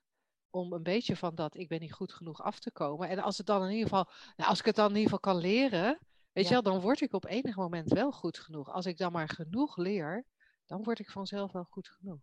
[0.51, 3.09] om een beetje van dat ik ben niet goed genoeg af te komen.
[3.09, 5.33] En als het dan in ieder geval, nou, als ik het dan in ieder geval
[5.33, 5.99] kan leren,
[6.33, 6.57] weet Ja.
[6.57, 8.69] je wel, dan word ik op enig moment wel goed genoeg.
[8.71, 10.25] Als ik dan maar genoeg leer,
[10.73, 12.21] dan word ik vanzelf wel goed genoeg.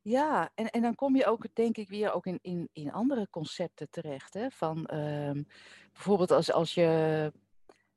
[0.00, 3.28] Ja, en, en dan kom je ook, denk ik, weer ook in, in, in andere
[3.30, 4.34] concepten terecht.
[4.34, 4.50] Hè?
[4.50, 5.42] Van ehm,
[5.92, 7.32] bijvoorbeeld als, als je.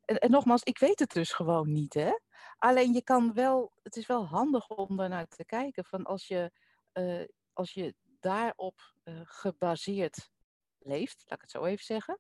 [0.06, 2.12] En, nogmaals, ik weet het dus gewoon niet, hè?
[2.58, 5.86] Alleen je kan wel, het is wel handig om daarnaar te kijken.
[5.86, 6.52] Van als je,
[6.92, 10.32] eh, als je daarop eh, gebaseerd
[10.80, 12.20] leeft, laat ik het zo even zeggen.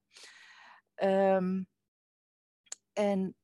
[0.95, 1.63] Ehm,
[2.93, 3.36] en,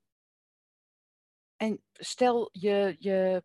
[1.56, 3.44] en stel je, je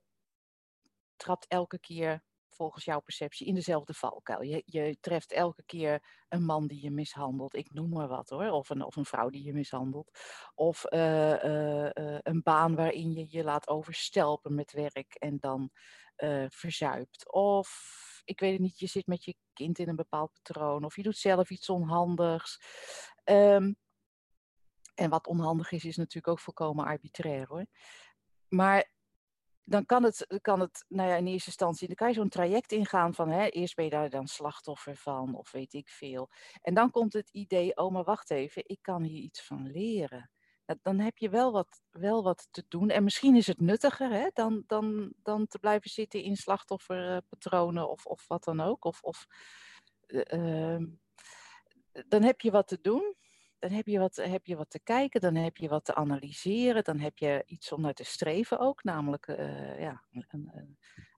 [1.23, 4.43] trapt elke keer volgens jouw perceptie in dezelfde valkuil.
[4.43, 8.51] Je, je treft elke keer een man die je mishandelt, ik noem maar wat hoor,
[8.51, 10.19] of een, of een vrouw die je mishandelt.
[10.55, 15.71] Of eh, eh, eh, een baan waarin je je laat overstelpen met werk en dan
[16.49, 17.33] verzuipt.
[17.33, 17.71] Of
[18.25, 21.03] ik weet het niet, je zit met je kind in een bepaald patroon, of je
[21.03, 22.61] doet zelf iets onhandigs.
[23.25, 23.73] Ehm,
[24.95, 27.67] en wat onhandig is, is natuurlijk ook volkomen arbitrair hoor.
[28.49, 28.91] Maar
[29.65, 32.73] dan kan het, kan het nou ja, in eerste instantie, dan kan je zo'n traject
[32.73, 36.31] ingaan van, hè, eerst ben je daar dan slachtoffer van, of weet ik veel.
[36.63, 40.31] En dan komt het idee, oh maar wacht even, ik kan hier iets van leren.
[40.83, 42.91] Dan heb je wel wat, wel wat te doen.
[42.91, 48.07] En misschien is het nuttiger hè, dan, dan, dan te blijven zitten in slachtofferpatronen of,
[48.07, 48.85] of wat dan ook.
[48.85, 49.27] Of, of,
[50.07, 50.87] eh, ehm,
[52.09, 53.15] dan heb je wat te doen
[53.63, 56.85] dan heb je, wat, heb je wat te kijken, dan heb je wat te analyseren,
[56.85, 60.51] dan heb je iets om naar te streven ook, namelijk eh, ja, een,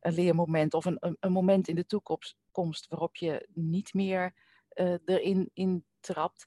[0.01, 4.35] een, leermoment of een, een, moment in de toekomst komst waarop je niet meer
[4.69, 6.45] eh, erin in trapt.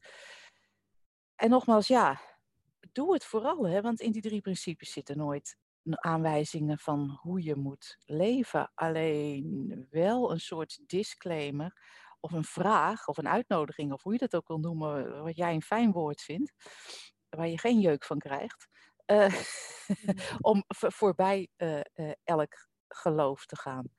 [1.36, 2.22] En nogmaals, ja,
[2.92, 5.58] doe het vooral, hè, want in die drie principes zitten nooit
[5.90, 11.74] aanwijzingen van hoe je moet leven, alleen wel een soort disclaimer
[12.20, 15.54] of een vraag of een uitnodiging, of hoe je dat ook wil noemen, wat jij
[15.54, 16.54] een fijn woord vindt,
[17.30, 18.68] waar je geen jeuk van krijgt,
[19.06, 19.42] uh,
[20.50, 23.90] om voorbij uh, uh, elk geloof te gaan.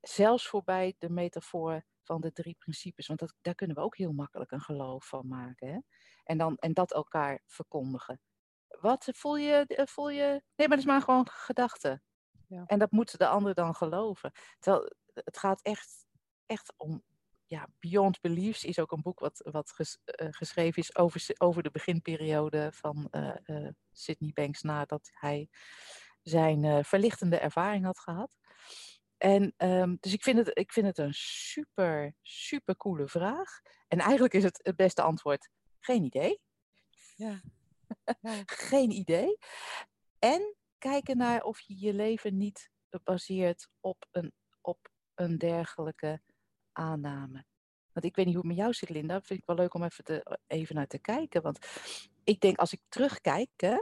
[0.00, 4.12] Zelfs voorbij de metafoor van de drie principes, want dat, daar kunnen we ook heel
[4.12, 5.68] makkelijk een geloof van maken.
[5.68, 5.78] Hè?
[6.24, 8.20] En, dan, en dat elkaar verkondigen.
[8.80, 10.42] Wat voel je, voel je?
[10.56, 12.02] Nee, maar dat is maar gewoon gedachten.
[12.48, 12.64] Ja.
[12.66, 14.32] En dat moet de ander dan geloven.
[14.58, 16.06] Terwijl het gaat echt,
[16.46, 17.02] echt om
[17.46, 21.62] ja, Beyond Beliefs is ook een boek wat, wat ges, uh, geschreven is over, over
[21.62, 25.48] de beginperiode van uh, uh, Sydney Banks nadat hij
[26.22, 28.38] zijn verlichtende ervaring had gehad.
[29.16, 33.60] En um, dus ik vind, het, ik vind het een super, super coole vraag.
[33.88, 35.48] En eigenlijk is het het beste antwoord:
[35.80, 36.40] geen idee.
[37.16, 37.40] Ja.
[38.20, 38.42] ja.
[38.70, 39.38] geen idee.
[40.18, 42.70] En kijken naar of je je leven niet
[43.04, 46.22] baseert op een, op een dergelijke
[46.74, 47.44] aanname.
[47.92, 49.20] Want ik weet niet hoe het met jou zit, Linda.
[49.20, 51.42] Vind ik wel leuk om even, te, even naar te kijken.
[51.42, 51.66] Want
[52.24, 53.76] ik denk, als ik terugkijk, hè,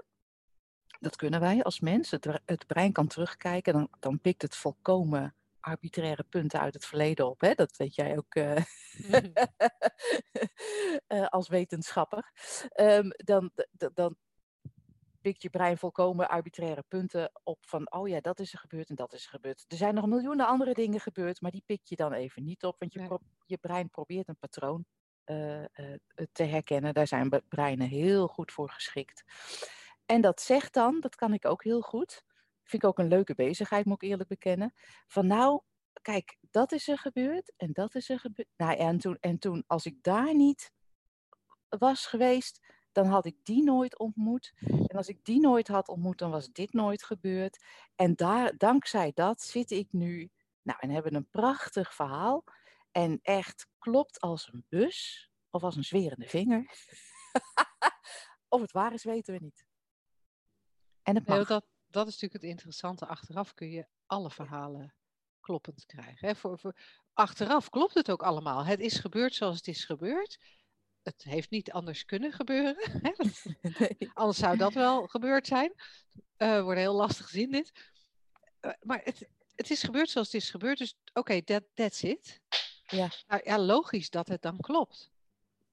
[1.00, 2.18] dat kunnen wij als mensen.
[2.20, 7.28] Het, het brein kan terugkijken, dan, dan pikt het volkomen arbitraire punten uit het verleden
[7.28, 7.40] op.
[7.40, 7.54] Hè?
[7.54, 8.56] Dat weet jij ook uh,
[9.08, 9.32] mm.
[11.08, 12.32] uh, als wetenschapper.
[12.80, 13.50] Um, dan,
[13.94, 14.16] dan
[15.22, 18.94] pikt je brein volkomen arbitraire punten op van, oh ja, dat is er gebeurd en
[18.94, 19.64] dat is er gebeurd.
[19.68, 22.78] Er zijn nog miljoenen andere dingen gebeurd, maar die pik je dan even niet op,
[22.78, 24.84] want je, pro je brein probeert een patroon
[25.26, 25.66] uh, uh,
[26.32, 26.94] te herkennen.
[26.94, 29.22] Daar zijn breinen heel goed voor geschikt.
[30.06, 32.24] En dat zegt dan, dat kan ik ook heel goed,
[32.64, 34.72] vind ik ook een leuke bezigheid, moet ik eerlijk bekennen,
[35.06, 35.60] van nou,
[36.02, 38.48] kijk, dat is er gebeurd en dat is er gebeurd.
[38.56, 40.72] Nou, en toen, en toen als ik daar niet
[41.68, 42.61] was geweest,
[42.92, 44.52] dan had ik die nooit ontmoet.
[44.60, 47.64] En als ik die nooit had ontmoet, dan was dit nooit gebeurd.
[47.94, 50.30] En daar, dankzij dat zit ik nu.
[50.62, 52.44] Nou, en hebben een prachtig verhaal.
[52.90, 55.30] En echt klopt als een bus.
[55.50, 56.70] Of als een zwerende vinger.
[58.48, 59.64] of het waar is, weten we niet.
[61.02, 61.26] En het.
[61.26, 63.06] Nee, dat, dat is natuurlijk het interessante.
[63.06, 64.94] Achteraf kun je alle verhalen
[65.40, 66.28] kloppend krijgen.
[66.28, 66.34] Hè?
[66.34, 66.76] Voor, voor,
[67.12, 68.64] achteraf klopt het ook allemaal.
[68.64, 70.38] Het is gebeurd zoals het is gebeurd.
[71.02, 72.76] Het heeft niet anders kunnen gebeuren.
[73.06, 73.12] Hè?
[73.78, 74.10] Nee.
[74.12, 75.72] Anders zou dat wel gebeurd zijn.
[76.36, 77.72] Eh wordt heel lastig zin dit.
[78.60, 80.78] Eh, maar het, het is gebeurd zoals het is gebeurd.
[80.78, 82.40] Dus oké, that, that's it.
[82.86, 83.08] Ja.
[83.26, 85.10] Nou, ja, logisch dat het dan klopt.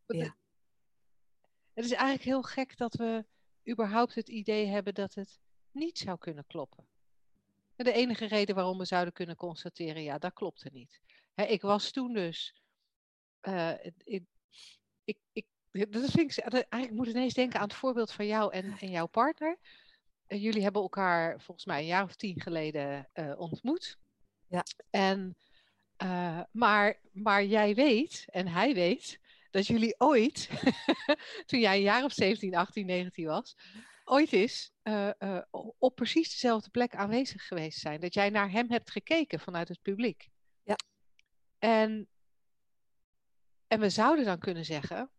[0.05, 0.35] Ja.
[1.73, 3.25] Het is eigenlijk heel gek dat we
[3.69, 5.39] überhaupt het idee hebben dat het
[5.71, 6.87] niet zou kunnen kloppen.
[7.75, 11.01] En de enige reden waarom we zouden kunnen constateren, ja, dat klopte niet.
[11.33, 12.55] Hè, ik was toen dus.
[13.41, 14.23] eh, ik,
[15.09, 18.53] ik, ik, dat vind ik, eigenlijk moet ik ineens denken aan het voorbeeld van jou
[18.53, 19.57] en, en jouw partner.
[20.27, 23.97] Eh, jullie hebben elkaar volgens mij een jaar of tien geleden eh, ontmoet.
[24.47, 24.63] Ja.
[24.89, 25.37] En,
[25.95, 29.19] eh, maar, maar jij weet, en hij weet,
[29.51, 30.49] dat jullie ooit,
[31.45, 33.55] toen jij een jaar of 17, 18, 19 was,
[34.03, 34.71] ooit is
[35.77, 37.99] op precies dezelfde plek aanwezig geweest zijn.
[37.99, 40.29] Dat jij naar hem hebt gekeken vanuit het publiek.
[40.63, 40.75] Ja.
[41.59, 42.09] En,
[43.69, 45.09] en we zouden dan kunnen zeggen,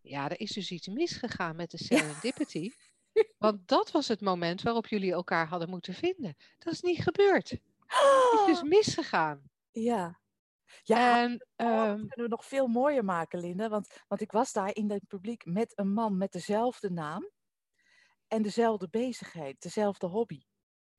[0.00, 2.70] ja, er is dus iets misgegaan met de serendipity.
[3.38, 6.36] Want dat was het moment waarop jullie elkaar hadden moeten vinden.
[6.58, 7.50] Dat is niet gebeurd.
[7.50, 9.50] Het is dus misgegaan.
[9.70, 10.20] Ja.
[10.82, 13.68] Ja, en, dat ehm, kunnen we nog veel mooier maken, Linda.
[13.68, 17.30] Want, want ik was daar in het publiek met een man met dezelfde naam.
[18.28, 20.42] En dezelfde bezigheid, dezelfde hobby.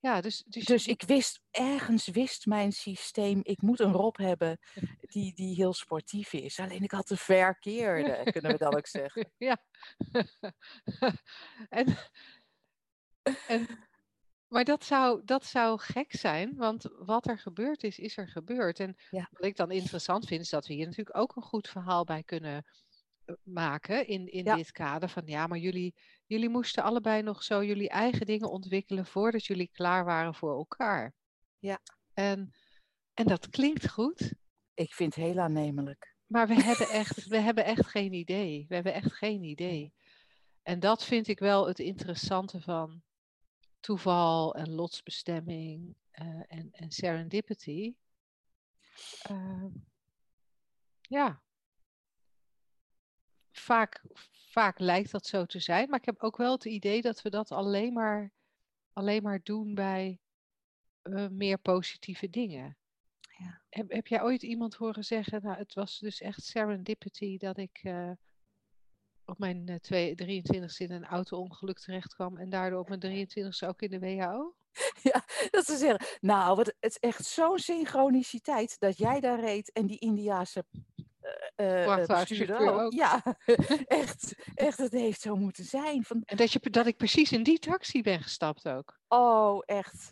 [0.06, 4.60] Ja, dus, dus, Dus ik wist, ergens wist mijn systeem, ik moet een Rob hebben
[5.00, 6.60] die, die heel sportief is.
[6.60, 9.32] Alleen ik had de verkeerde, kunnen we dan ook zeggen.
[9.38, 9.58] Ja.
[11.70, 11.98] en,
[13.48, 13.68] en,
[14.48, 18.80] maar dat zou, dat zou gek zijn, want wat er gebeurd is, is er gebeurd.
[18.80, 19.28] En Ja.
[19.32, 22.24] wat ik dan interessant vind, is dat we hier natuurlijk ook een goed verhaal bij
[22.24, 22.66] kunnen
[23.26, 24.56] eh, maken in, in Ja.
[24.56, 25.10] dit kader.
[25.10, 29.70] Van ja, maar jullie, jullie moesten allebei nog zo jullie eigen dingen ontwikkelen voordat jullie
[29.74, 31.14] klaar waren voor elkaar.
[31.60, 31.80] Ja.
[32.14, 32.52] En,
[33.14, 34.34] en dat klinkt goed.
[34.74, 36.16] Ik vind het heel aannemelijk.
[36.26, 38.66] Maar we hebben echt, we hebben echt geen idee.
[38.68, 39.94] We hebben echt geen idee.
[40.64, 43.04] En dat vind ik wel het interessante van
[43.80, 47.96] toeval en lotsbestemming eh, en, en serendipity.
[49.22, 49.68] Ehm,
[51.02, 51.44] ja.
[53.58, 54.02] Vaak,
[54.50, 57.30] vaak lijkt dat zo te zijn, maar ik heb ook wel het idee dat we
[57.30, 58.32] dat alleen maar,
[58.94, 60.20] alleen maar doen bij
[61.02, 62.78] eh, meer positieve dingen.
[63.38, 63.62] Ja.
[63.70, 67.80] Heb, heb jij ooit iemand horen zeggen, nou het was dus echt serendipity dat ik
[67.84, 68.12] eh,
[69.26, 73.68] op mijn eh, twee- 23ste in een auto-ongeluk terecht kwam en daardoor op mijn 23ste
[73.68, 74.56] ook in de WHO?
[75.04, 79.72] Ja, dat ze zeggen, nou, wat, het is echt zo'n synchroniciteit dat jij daar reed
[79.72, 80.66] en die Indiaanse
[81.56, 82.94] eh, eh, bestuurder.
[82.96, 83.24] Ja,
[84.02, 86.04] echt, echt, het heeft zo moeten zijn.
[86.04, 89.00] Van, En dat, je, dat ik precies in die taxi ben gestapt ook.
[89.08, 90.12] oh, echt.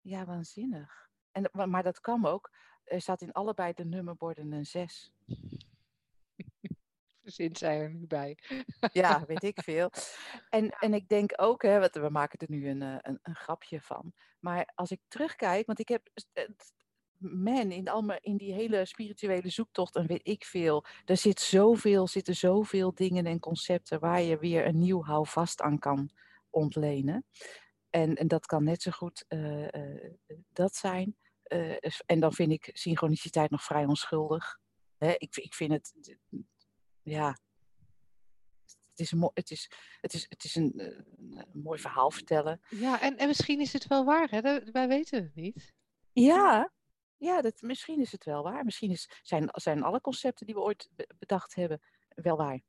[0.00, 1.08] Ja, waanzinnig.
[1.32, 2.50] En, maar, maar dat kwam ook.
[2.84, 5.12] Er staat in allebei de nummerborden een zes.
[7.22, 8.38] Verzint zij er nu bij.
[8.92, 9.90] Ja, weet ik veel.
[10.50, 13.80] En, en ik denk ook, hè, we maken er nu een, eh, een, een grapje
[13.80, 14.12] van.
[14.38, 16.08] Maar als ik terugkijk, want ik heb,
[17.32, 22.36] man, in, in die hele spirituele zoektocht en weet ik veel, er zit zoveel, zitten
[22.36, 26.10] zoveel dingen en concepten waar je weer een nieuw houvast aan kan
[26.50, 27.26] ontlenen.
[27.90, 30.12] En, en dat kan net zo goed eh, eh,
[30.52, 31.16] dat zijn.
[31.42, 34.58] Eh, en dan vind ik synchroniciteit nog vrij onschuldig.
[34.96, 36.16] Hè, ik, ik vind het,
[37.02, 37.38] ja,
[38.90, 40.72] het is, het is, het is, het is een,
[41.16, 42.60] een mooi verhaal vertellen.
[42.68, 44.40] Ja, en, en misschien is het wel waar, hè?
[44.72, 45.74] Wij weten het niet.
[46.12, 46.72] Ja,
[47.16, 48.64] ja dat, misschien is het wel waar.
[48.64, 52.62] Misschien is, zijn, zijn alle concepten die we ooit be- bedacht hebben wel waar.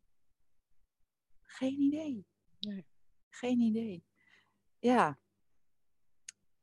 [1.41, 2.25] Geen idee.
[2.60, 2.86] Nee.
[3.29, 4.05] Geen idee.
[4.79, 5.19] Ja.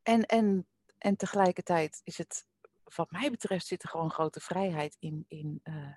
[0.03, 0.69] En, en,
[0.99, 2.47] en tegelijkertijd is het,
[2.85, 5.95] wat mij betreft, zit er gewoon grote vrijheid in, in eh,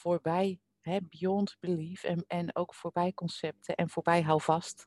[0.00, 4.86] voorbij, hè, beyond belief en, en ook voorbij concepten en voorbij houvast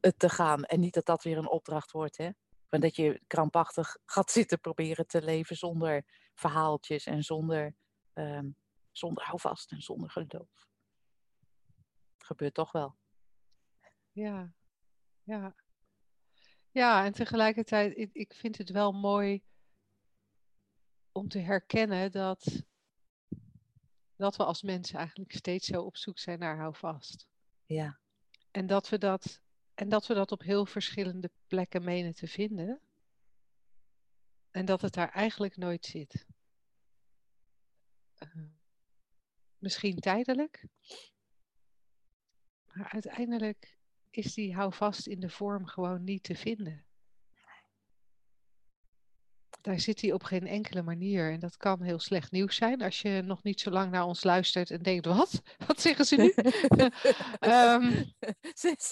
[0.00, 0.64] het te gaan.
[0.64, 2.30] En niet dat dat weer een opdracht wordt, hè.
[2.68, 7.74] Maar dat je krampachtig gaat zitten proberen te leven zonder verhaaltjes en zonder,
[8.12, 8.50] ehm,
[8.92, 10.68] zonder houvast en zonder geloof.
[12.16, 12.96] Het gebeurt toch wel.
[14.12, 14.52] Ja,
[15.22, 15.54] ja.
[16.70, 19.42] Ja, en tegelijkertijd, ik, ik vind het wel mooi
[21.12, 22.64] om te herkennen dat,
[24.16, 27.28] dat we als mensen eigenlijk steeds zo op zoek zijn naar houvast.
[27.66, 28.00] Ja.
[28.50, 29.42] En dat we dat,
[29.76, 32.80] en dat we dat op heel verschillende plekken menen te vinden.
[34.50, 36.26] En dat het daar eigenlijk nooit zit.
[38.14, 38.28] Eh,
[39.58, 40.66] misschien tijdelijk.
[42.72, 43.78] Maar uiteindelijk
[44.10, 46.85] is die houvast in de vorm gewoon niet te vinden.
[49.66, 51.32] Daar zit hij op geen enkele manier.
[51.32, 54.24] En dat kan heel slecht nieuws zijn als je nog niet zo lang naar ons
[54.24, 55.42] luistert en denkt, wat?
[55.66, 56.32] Wat zeggen ze nu?
[57.38, 58.02] Ehm,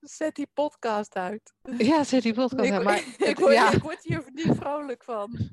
[0.00, 1.54] Zet, die podcast uit.
[1.78, 2.82] ja, zet die podcast ik, aan.
[2.82, 3.72] Maar ik, het- word, ja.
[3.72, 5.50] ik word hier niet vrolijk van.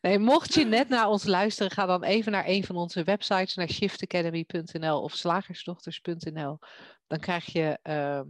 [0.00, 3.54] Nee, mocht je net naar ons luisteren, ga dan even naar een van onze websites,
[3.54, 6.58] naar shiftacademy.nl of slagersdochters.nl.
[7.06, 8.24] Dan krijg je, ehm,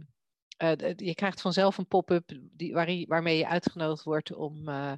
[0.57, 2.73] eh, je krijgt vanzelf een pop-up die,
[3.07, 4.93] waarmee je uitgenodigd wordt om eh,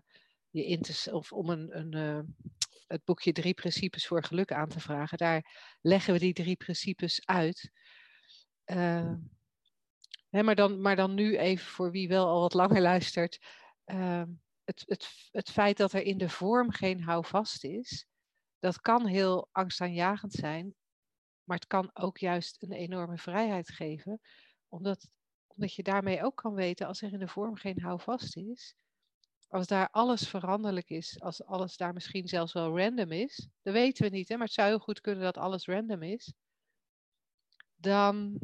[0.49, 2.47] je in te, of om een, een, eh,
[2.87, 5.17] het boekje Drie Principes voor Geluk aan te vragen.
[5.17, 7.71] Daar leggen we die drie principes uit.
[10.29, 13.39] Hè, maar, dan, maar dan nu even voor wie wel al wat langer luistert.
[13.85, 14.27] Ehm,
[14.63, 18.07] het, het, het feit dat er in de vorm geen houvast is,
[18.59, 20.75] dat kan heel angstaanjagend zijn,
[21.43, 24.19] maar het kan ook juist een enorme vrijheid geven,
[24.67, 25.09] omdat,
[25.59, 28.75] omdat je daarmee ook kan weten, als er in de vorm geen houvast is,
[29.47, 34.03] als daar alles veranderlijk is, als alles daar misschien zelfs wel random is, dat weten
[34.03, 36.33] we niet, hè, maar het zou heel goed kunnen dat alles random is,
[37.75, 38.39] dan,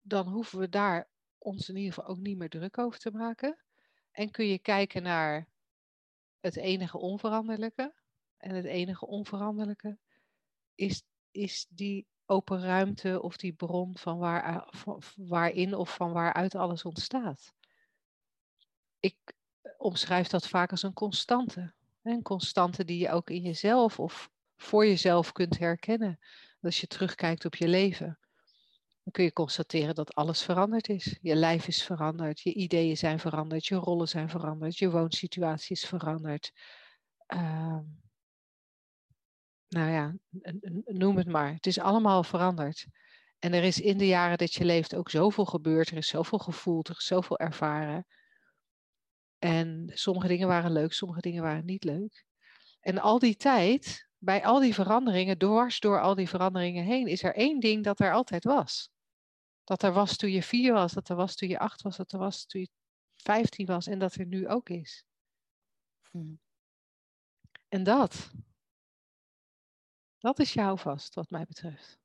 [0.00, 3.64] dan hoeven we daar ons in ieder geval ook niet meer druk over te maken.
[4.10, 5.48] En kun je kijken naar
[6.40, 7.94] het enige onveranderlijke.
[8.36, 9.98] En het enige onveranderlijke
[10.74, 16.54] is, is die open ruimte of die bron van waar, van- waarin of van waaruit
[16.54, 17.54] alles ontstaat.
[19.00, 19.16] Ik
[19.78, 21.74] omschrijf dat vaak als een constante.
[22.02, 26.18] Een constante die je ook in jezelf of voor jezelf kunt herkennen.
[26.62, 28.18] Als je terugkijkt op je leven,
[29.02, 31.18] dan kun je constateren dat alles veranderd is.
[31.20, 35.84] Je lijf is veranderd, je ideeën zijn veranderd, je rollen zijn veranderd, je woonsituatie is
[35.84, 36.52] veranderd.
[37.26, 37.84] Ehm,
[39.70, 40.14] nou ja,
[40.84, 41.52] noem het maar.
[41.54, 42.86] Het is allemaal veranderd.
[43.38, 46.38] En er is in de jaren dat je leeft ook zoveel gebeurd, er is zoveel
[46.38, 48.06] gevoeld, er is zoveel ervaren.
[49.38, 52.24] En sommige dingen waren leuk, sommige dingen waren niet leuk.
[52.80, 57.22] En al die tijd, bij al die veranderingen, dwars door al die veranderingen heen, is
[57.22, 58.90] er één ding dat er altijd was.
[59.64, 62.12] Dat er was toen je vier was, dat er was toen je acht was, dat
[62.12, 62.70] er was toen je
[63.14, 65.04] vijftien was en dat er nu ook is.
[66.10, 66.34] Hm.
[67.68, 68.30] En dat,
[70.20, 71.98] dat is je houvast, wat mij betreft.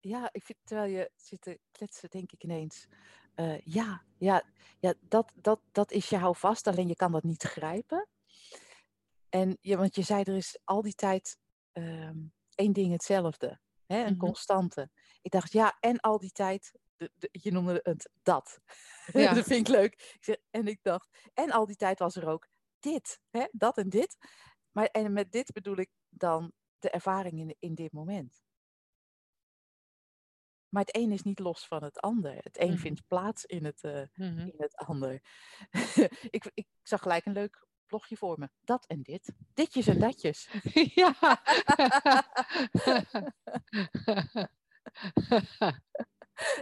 [0.00, 2.86] Ja, ik vind, terwijl je zit te kletsen, denk ik ineens.
[3.34, 4.44] eh, ja, ja,
[4.78, 8.08] ja dat, dat, dat is je houvast, alleen je kan dat niet grijpen.
[9.28, 11.38] En ja, want je zei, er is al die tijd
[11.72, 12.18] ehm,
[12.54, 13.60] één ding hetzelfde.
[13.86, 14.18] Hè, een Mhm.
[14.18, 14.90] constante.
[15.22, 18.60] Ik dacht, ja, en al die tijd, de, de- je noemde het dat.
[19.12, 19.34] Ja.
[19.34, 19.92] dat vind ik leuk.
[19.92, 23.78] Ik zeg, en ik dacht, en al die tijd was er ook dit, hè, dat
[23.78, 24.16] en dit.
[24.70, 26.52] Maar en met dit bedoel ik dan
[26.84, 28.42] de ervaring in, in dit moment.
[30.68, 32.36] Maar het een is niet los van het ander.
[32.36, 32.78] Het een Mhm.
[32.78, 34.38] vindt plaats in het, eh, Mhm.
[34.38, 35.22] in het ander.
[36.36, 38.48] ik, ik zag gelijk een leuk blogje voor me.
[38.60, 39.32] Dat en dit.
[39.54, 40.48] Ditjes en datjes.
[40.94, 41.14] ja.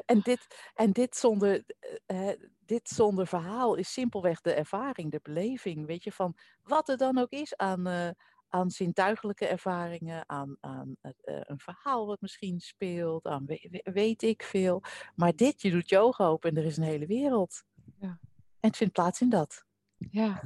[0.04, 1.64] En dit, en dit, zonder,
[2.06, 5.86] eh, eh, dit zonder verhaal is simpelweg de ervaring, de beleving.
[5.86, 8.14] Weet je, van wat er dan ook is aan,
[8.52, 14.42] aan zintuigelijke ervaringen, aan, eh, een verhaal wat misschien speelt, aan we- we- weet ik
[14.42, 14.82] veel.
[15.14, 17.64] Maar dit, je doet je ogen open en er is een hele wereld.
[17.98, 18.18] Ja.
[18.60, 19.64] En het vindt plaats in dat.
[20.10, 20.42] ja.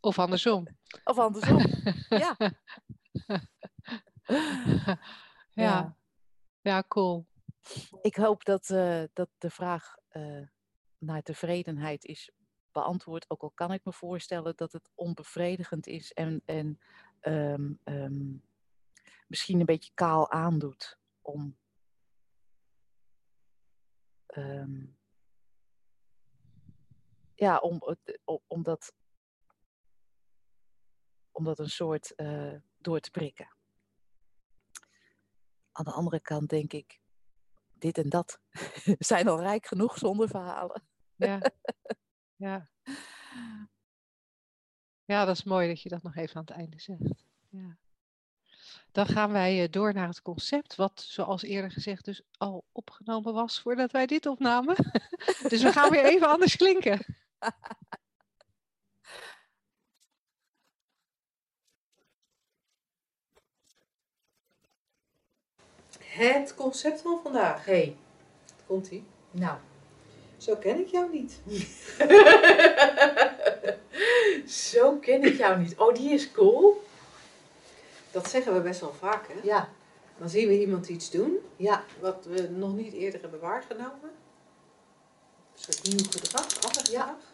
[0.00, 0.66] Of andersom.
[1.04, 1.58] Of andersom.
[2.24, 2.36] ja.
[5.50, 5.96] ja.
[6.60, 7.26] Ja, cool.
[8.00, 10.46] Ik hoop dat, eh, dat de vraag eh,
[10.98, 12.30] naar tevredenheid is
[12.72, 13.30] beantwoord.
[13.30, 16.80] Ook al kan ik me voorstellen dat het onbevredigend is en, en
[17.20, 18.34] ehm, ehm,
[19.26, 21.56] misschien een beetje kaal aandoet om.
[24.26, 24.84] ehm,
[27.34, 27.82] ja, om,
[28.24, 28.94] om, om, dat,
[31.30, 33.56] om dat een soort eh, door te prikken.
[35.72, 37.00] Aan de andere kant denk ik,
[37.72, 38.40] dit en dat
[38.98, 40.82] zijn al rijk genoeg zonder verhalen.
[41.16, 41.40] Ja.
[42.42, 42.68] ja.
[45.04, 47.24] Ja, dat is mooi dat je dat nog even aan het einde zegt.
[47.48, 47.76] Ja.
[48.92, 53.34] Dan gaan wij eh, door naar het concept, wat zoals eerder gezegd dus al opgenomen
[53.34, 54.76] was voordat wij dit opnamen.
[55.48, 57.04] dus we gaan weer even anders klinken.
[65.98, 67.64] Het concept van vandaag.
[67.64, 67.96] Hey,
[68.66, 69.04] Komt ie?
[69.30, 69.58] nou,
[70.42, 71.40] Zo ken ik jou niet.
[74.70, 75.74] zo ken ik jou niet.
[75.76, 76.82] Oh, die is cool.
[78.10, 79.34] Dat zeggen we best wel vaak, hè?
[79.42, 79.68] Ja,
[80.18, 84.00] Dan zien we iemand iets doen ja, wat we nog niet eerder hebben waargenomen.
[84.02, 84.10] Een
[85.72, 87.00] soort nieuw gedrag, ander Ja.
[87.00, 87.30] gedrag.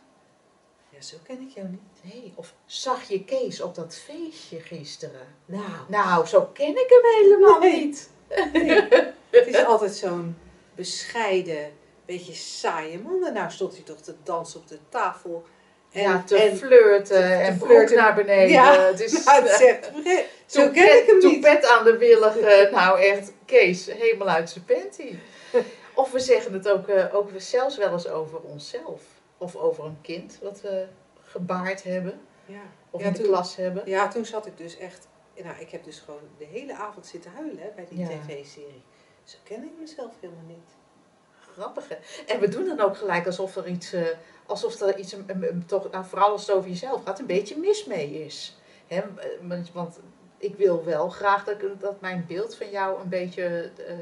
[0.91, 2.13] Ja, zo ken ik jou niet.
[2.15, 5.27] Nee, of zag je Kees op dat feestje gisteren?
[5.45, 7.85] Nou, Nou, zo ken ik hem helemaal Nee.
[7.85, 8.11] niet.
[9.31, 10.37] het is altijd zo'n
[10.75, 11.73] bescheiden,
[12.17, 13.25] beetje saaie man.
[13.27, 15.45] En nou stond hij toch te dansen op de tafel.
[15.93, 17.97] En, ja, te en, flirten en broek flirten.
[17.97, 18.49] naar beneden.
[18.49, 19.91] Ja, het is, nou, het zegt,
[20.57, 21.67] zo ken ik hem niet.
[21.67, 22.69] aan de willige.
[22.73, 25.15] Nou echt, Kees, helemaal uit zijn panty.
[25.95, 29.03] Of we zeggen het ook, eh, ook zelfs wel eens over onszelf.
[29.39, 30.87] Of over een kind wat we
[31.23, 32.21] gebaard hebben.
[32.47, 32.61] Ja.
[32.91, 33.83] Of Ja, in de toen- klas hebben.
[33.85, 35.09] ja, toen zat ik dus echt...
[35.43, 38.83] Nou, ik heb dus gewoon de hele avond zitten huilen hè, bij die tv-serie.
[39.25, 40.71] Zo ken ik mezelf helemaal niet.
[41.59, 41.97] Grappig hè?
[42.27, 44.03] En we doen dan ook gelijk alsof er iets, eh,
[44.47, 45.17] alsof er iets,
[45.67, 48.57] toch, nou, vooral als het over jezelf gaat, een beetje mis mee is.
[48.87, 49.03] Hè?
[49.73, 50.01] Want,
[50.39, 51.45] ik wil wel graag
[51.79, 53.95] dat, mijn beeld van jou een beetje eh,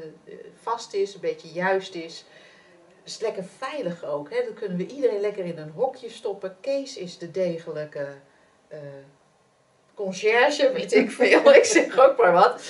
[0.61, 2.25] vast is, een beetje juist is.
[3.03, 4.29] Het is lekker veilig ook.
[4.29, 4.43] Hè?
[4.43, 6.57] Dan kunnen we iedereen lekker in een hokje stoppen.
[6.61, 8.07] Kees is de degelijke
[8.67, 8.79] eh
[9.97, 11.53] conciërge, weet ik veel.
[11.61, 12.61] ik zeg ook maar wat.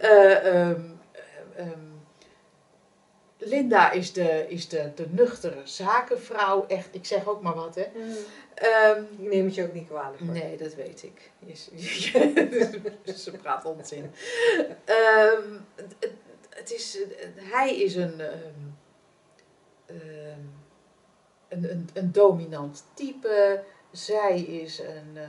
[0.00, 0.70] Eh, eh,
[1.56, 1.91] ehm,
[3.44, 6.66] Linda is de, is de, de nuchtere zakenvrouw.
[6.66, 7.86] Echt, ik zeg ook maar wat, hè.
[8.54, 10.20] Ehm, Ik neem het je ook niet kwalijk.
[10.20, 10.32] hoor.
[10.32, 11.30] nee, dat weet ik.
[13.16, 14.10] Ze praat onzin.
[14.84, 15.42] Ehm,
[16.48, 16.98] het, is,
[17.36, 18.36] hij is een, ehm,
[21.48, 23.62] een, een, een dominant type.
[23.90, 25.28] Zij is een, eh,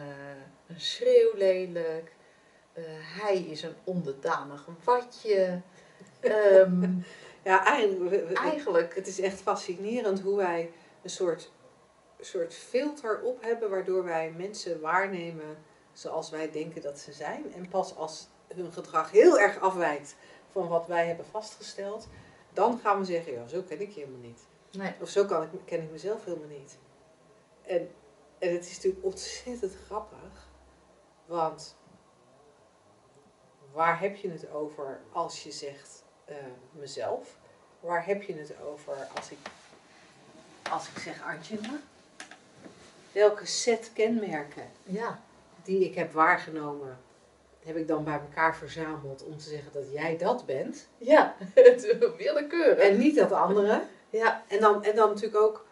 [0.68, 2.12] een schreeuwlelijk.
[2.74, 2.84] Eh,
[3.22, 5.62] hij is een onderdanig watje.
[7.44, 10.72] Ja, eigenlijk het is echt fascinerend hoe wij
[11.02, 11.52] een soort,
[12.20, 15.58] soort filter op hebben, waardoor wij mensen waarnemen
[15.94, 17.54] zoals wij denken dat ze zijn.
[17.54, 20.16] En pas als hun gedrag heel erg afwijkt
[20.52, 22.08] van wat wij hebben vastgesteld,
[22.54, 24.48] dan gaan we zeggen, ja, zo ken ik je helemaal niet.
[24.72, 24.94] Nee.
[25.02, 26.78] Of zo kan ik, ken ik mezelf helemaal niet.
[27.62, 27.90] En,
[28.40, 30.50] en het is natuurlijk ontzettend grappig,
[31.26, 31.78] want
[33.72, 36.36] waar heb je het over als je zegt eh,
[36.72, 37.38] mezelf?
[37.80, 39.38] Waar heb je het over als ik,
[40.72, 41.80] als ik zeg Angela?
[43.12, 45.20] Welke set kenmerken Ja,
[45.64, 46.98] die ik heb waargenomen,
[47.66, 51.98] heb ik dan bij elkaar verzameld om te zeggen dat jij dat bent ja, het
[52.18, 52.84] willekeurig.
[52.84, 53.84] en niet dat andere?
[54.10, 55.66] Ja, En dan, en dan natuurlijk ook,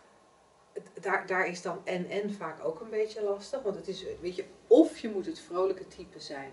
[1.02, 3.62] daar, daar is dan en en vaak ook een beetje lastig.
[3.62, 6.52] Want het is, weet je, of je moet het vrolijke type zijn,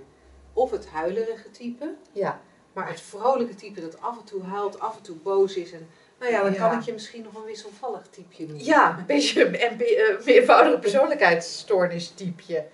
[0.52, 1.94] of het huilerige type.
[2.12, 2.40] ja.
[2.78, 5.72] Maar het vrolijke type dat af en toe huilt, af en toe boos is.
[5.72, 6.68] En nou ja, dan Ja.
[6.68, 8.64] kan ik je misschien nog een wisselvallig typeje noemen.
[8.64, 9.76] Ja, een beetje een
[10.24, 12.66] meervoudige persoonlijkheidsstoornis typeje.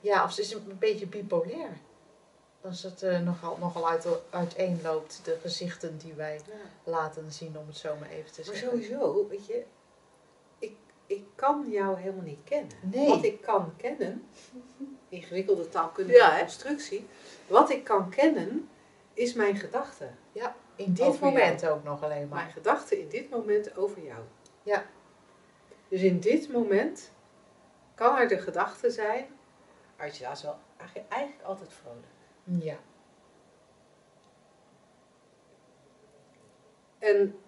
[0.00, 1.68] Ja, of ze is een beetje bipolair.
[2.60, 6.90] Als het eh, nogal, nogal uit, uiteenloopt, de gezichten die wij Ja.
[6.90, 8.68] laten zien, om het zo maar even te Maar zeggen.
[8.70, 9.62] sowieso, weet je,
[10.58, 12.72] ik, ik kan jou helemaal niet kennen.
[12.80, 13.08] Nee.
[13.08, 14.28] Wat ik kan kennen,
[15.08, 17.06] ingewikkelde taalkundige Ja, constructie,
[17.46, 18.68] wat ik kan kennen
[19.18, 20.10] is mijn gedachte.
[20.76, 22.50] In dit Over moment ook nog alleen Mijn maar.
[22.50, 24.20] gedachte in dit moment over jou.
[24.62, 24.84] Ja.
[25.88, 27.12] Dus in dit moment
[27.94, 29.26] kan er de gedachte zijn,
[29.96, 30.58] Artja is wel
[31.08, 32.06] eigenlijk altijd vrolijk.
[32.44, 32.76] Ja.
[36.98, 37.38] En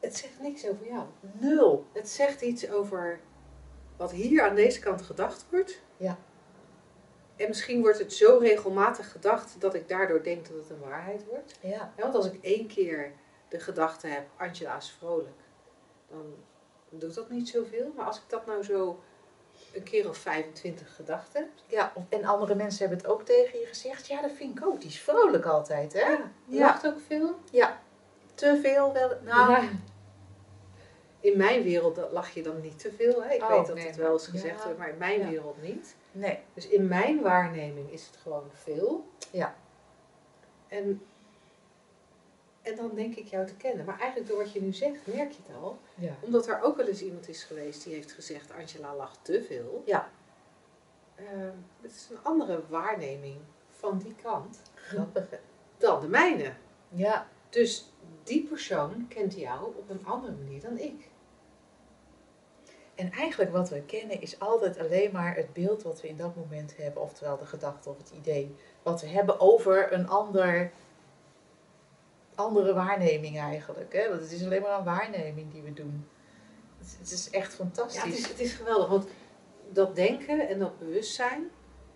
[0.00, 1.06] het zegt niks over jou.
[1.20, 1.86] Nul.
[1.92, 3.20] Het zegt iets over
[3.96, 5.82] wat hier aan deze kant gedacht wordt.
[5.96, 6.18] Ja.
[7.36, 11.24] En misschien wordt het zo regelmatig gedacht dat ik daardoor denk dat het een waarheid
[11.26, 11.58] wordt.
[11.60, 11.70] Ja.
[11.70, 13.12] Ja, want als ik één keer
[13.48, 15.38] de gedachte heb, Angela is vrolijk,
[16.10, 16.34] dan
[16.88, 17.92] doet dat niet zoveel.
[17.96, 19.00] Maar als ik dat nou zo
[19.74, 21.46] een keer of 25 gedacht heb.
[21.66, 21.92] ja.
[22.08, 24.06] En andere mensen hebben het ook tegen je gezegd.
[24.06, 24.80] Ja, dat vind ik ook.
[24.80, 26.00] Die is vrolijk altijd, hè?
[26.00, 26.60] Ja, Ja.
[26.66, 27.34] lacht ook veel.
[28.34, 29.10] Te veel wel.
[29.24, 29.68] Nou, Ja.
[31.20, 33.22] In mijn wereld lach je dan niet te veel.
[33.22, 33.34] Hè?
[33.34, 34.64] Ik Oh, weet dat nee, het wel eens maar- gezegd ja.
[34.64, 35.28] wordt, maar in mijn Ja.
[35.28, 35.96] wereld niet.
[36.14, 36.38] Nee.
[36.54, 39.08] Dus in mijn waarneming is het gewoon veel.
[39.30, 39.56] Ja.
[40.68, 41.02] En,
[42.62, 43.84] en dan denk ik jou te kennen.
[43.84, 45.78] Maar eigenlijk door wat je nu zegt, merk je het al.
[45.94, 46.16] Ja.
[46.20, 49.82] Omdat er ook wel eens iemand is geweest die heeft gezegd, Angela lacht te veel.
[49.86, 50.10] Ja.
[51.14, 53.40] Ehm, het is een andere waarneming
[53.70, 55.04] van die kant hè?
[55.78, 56.52] dan de mijne.
[56.88, 57.28] Ja.
[57.48, 57.92] Dus
[58.22, 61.08] die persoon kent jou op een andere manier dan ik.
[62.94, 66.36] En eigenlijk wat we kennen is altijd alleen maar het beeld wat we in dat
[66.36, 70.72] moment hebben, oftewel de gedachte of het idee wat we hebben over een ander,
[72.34, 73.92] andere waarneming eigenlijk.
[73.92, 74.08] Hè?
[74.08, 76.08] Want het is alleen maar een waarneming die we doen.
[76.78, 78.02] Het, het is echt fantastisch.
[78.02, 79.06] Ja, het is, het is geweldig, want
[79.72, 81.50] dat denken en dat bewustzijn,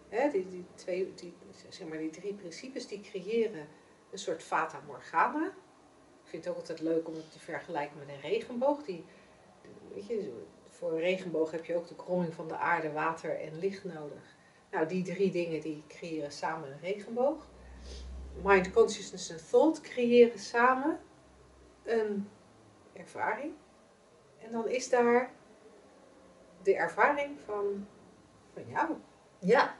[0.08, 1.34] hè, die, die, twee, die,
[1.68, 3.68] zeg maar die drie principes, die creëren
[4.10, 5.46] een soort fata morgana.
[6.24, 8.82] Ik vind het ook altijd leuk om het te vergelijken met een regenboog.
[8.82, 9.04] Die,
[9.94, 10.32] weet je,
[10.78, 14.36] voor een regenboog heb je ook de kromming van de aarde, water en licht nodig.
[14.70, 17.46] Nou, die drie dingen die creëren samen een regenboog.
[18.42, 21.00] Mind, consciousness en thought creëren samen
[21.84, 22.28] een
[22.92, 23.52] ervaring.
[24.38, 25.30] En dan is daar
[26.62, 27.86] de ervaring van,
[28.52, 28.96] van jou.
[29.38, 29.76] Ja,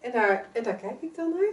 [0.00, 1.52] En daar, en daar kijk ik dan naar.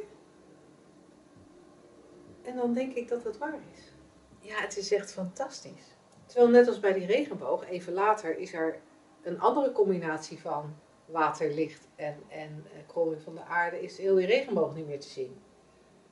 [2.41, 3.91] En dan denk ik dat het waar is.
[4.39, 5.92] ja, het is echt fantastisch.
[6.33, 8.79] Terwijl net als bij die regenboog, even later is er
[9.21, 10.75] een andere combinatie van
[11.05, 14.99] water, licht en, en eh, kromming van de aarde, is heel die regenboog niet meer
[14.99, 15.41] te zien.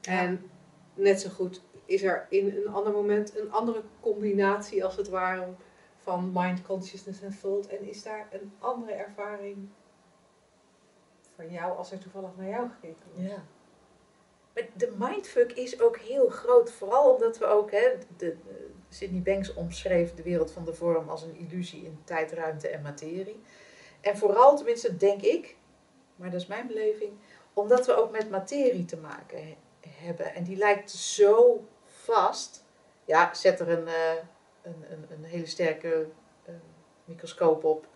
[0.02, 0.52] En
[0.94, 5.48] net zo goed is er in een ander moment een andere combinatie, als het ware,
[5.98, 7.68] van mind, consciousness en thought.
[7.68, 9.70] En is daar een andere ervaring
[11.36, 13.30] van jou als er toevallig naar jou gekeken wordt.
[13.30, 13.44] Ja.
[14.54, 17.88] Maar de mindfuck is ook heel groot, vooral omdat we ook, hè,
[18.18, 18.36] de,
[18.90, 22.82] Sydney Banks omschreef de wereld van de vorm als een illusie in tijd, ruimte en
[22.82, 23.42] materie.
[24.02, 25.56] En vooral, tenminste denk ik,
[26.16, 27.12] maar dat is mijn beleving,
[27.54, 29.58] omdat we ook met materie te maken he-
[29.90, 30.34] hebben.
[30.34, 32.64] En die lijkt zo vast.
[33.06, 34.14] Ja, zet er een, eh,
[34.62, 36.08] een, een, een hele sterke
[36.46, 36.54] eh,
[37.06, 37.88] microscoop op.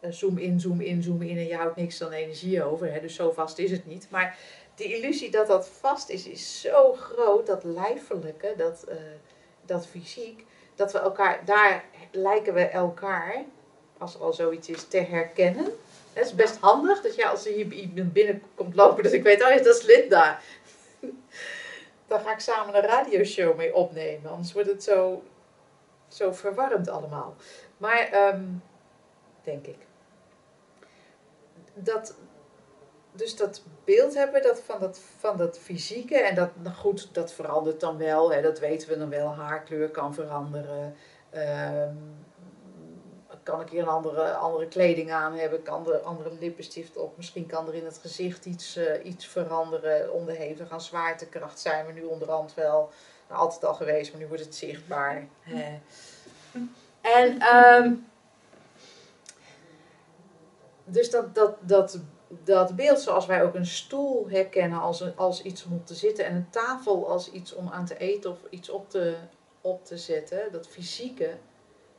[0.00, 2.92] Eh, zoom in, zoom in, zoom in en je houdt niks dan energie over.
[2.92, 3.00] Hè?
[3.00, 4.10] Dus zo vast is het niet.
[4.10, 4.38] Maar
[4.80, 8.96] die illusie dat dat vast is, is zo groot, dat lijfelijke, dat, eh,
[9.64, 13.44] dat fysiek, dat we elkaar, daar lijken we elkaar,
[13.98, 15.64] als er al zoiets is, te herkennen.
[16.12, 19.48] Het is best handig dat je als je hier binnenkomt lopen, dat ik weet, oh
[19.48, 20.38] ja, dat is Linda.
[22.08, 25.22] Dan ga ik samen een radioshow mee opnemen, anders wordt het zo,
[26.08, 27.36] zo verwarrend allemaal.
[27.76, 28.44] Maar, ehm,
[29.42, 29.78] denk ik.
[31.74, 32.14] Dat,
[33.12, 33.62] dus dat
[33.94, 36.18] beeld hebben dat van, dat, van dat fysieke.
[36.18, 38.32] En dat, nou goed, dat verandert dan wel.
[38.32, 39.34] Hè, dat weten we dan wel.
[39.34, 40.94] Haarkleur kan veranderen.
[41.30, 41.94] Ehm,
[43.42, 45.62] kan ik hier een andere, andere kleding aan hebben?
[45.62, 47.16] Kan er andere lippenstift op?
[47.16, 50.12] Misschien kan er in het gezicht iets, eh, iets veranderen.
[50.12, 52.90] Onderhevig aan zwaartekracht zijn we nu onderhand wel.
[53.28, 55.28] Nou, altijd al geweest, maar nu wordt het zichtbaar.
[57.00, 57.94] En ehm,
[60.84, 61.98] dus dat, dat, dat,
[62.44, 66.24] dat beeld zoals wij ook een stoel herkennen als, als iets om op te zitten
[66.24, 69.16] en een tafel als iets om aan te eten of iets op te,
[69.60, 71.36] op te zetten, dat fysieke,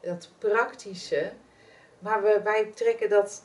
[0.01, 1.31] dat praktische.
[1.99, 3.43] Maar we, wij trekken dat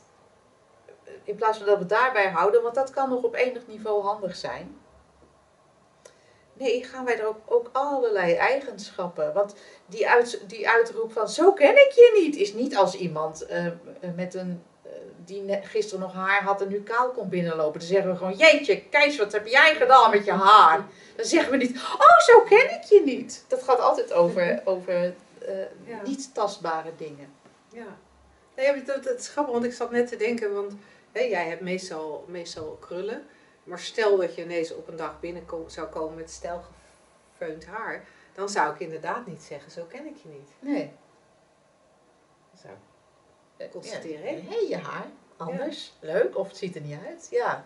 [1.23, 4.35] in plaats van dat we daarbij houden, want dat kan nog op enig niveau handig
[4.35, 4.77] zijn.
[6.53, 9.33] Nee, gaan wij er ook, ook allerlei eigenschappen.
[9.33, 13.45] Want die, uit, die uitroep van zo ken ik je niet, is niet als iemand
[13.45, 13.65] eh,
[14.15, 14.63] met een,
[15.27, 17.79] die gisteren nog haar had en nu kaal komt binnenlopen.
[17.79, 20.85] Dan zeggen we gewoon, jeetje, Kees, wat heb jij gedaan met je haar?
[21.15, 23.45] Dan zeggen we niet, oh zo ken ik je niet.
[23.47, 25.55] Dat gaat altijd over, over eh,
[25.85, 26.01] Ja.
[26.05, 27.29] niet tastbare dingen.
[27.69, 27.97] Ja.
[28.55, 30.73] Nee, dat, dat is grappig, want ik zat net te denken, want
[31.11, 33.25] hè, jij hebt meestal, meestal krullen.
[33.63, 38.03] Maar stel dat je ineens op een dag binnen zou komen met stijlgefeund haar,
[38.33, 40.49] dan zou ik inderdaad niet zeggen, zo ken ik je niet.
[40.59, 40.91] Nee.
[43.71, 44.45] Constateren?
[44.45, 45.07] Hé, je haar.
[45.37, 45.93] Anders.
[45.99, 46.37] Leuk.
[46.37, 47.27] Of het ziet er niet uit.
[47.31, 47.65] Ja.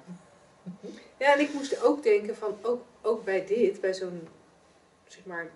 [1.17, 4.27] Ja, en ik moest ook denken van, ook, ook bij dit, bij zo'n,
[5.07, 5.49] zeg maar,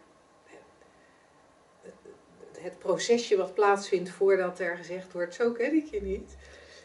[2.60, 6.36] het procesje wat plaatsvindt voordat er gezegd wordt, zo ken ik je niet,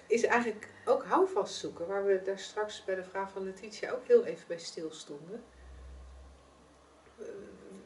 [0.07, 4.07] is eigenlijk ook houvast zoeken, waar we daar straks bij de vraag van Letitia ook
[4.07, 5.43] heel even bij stilstonden.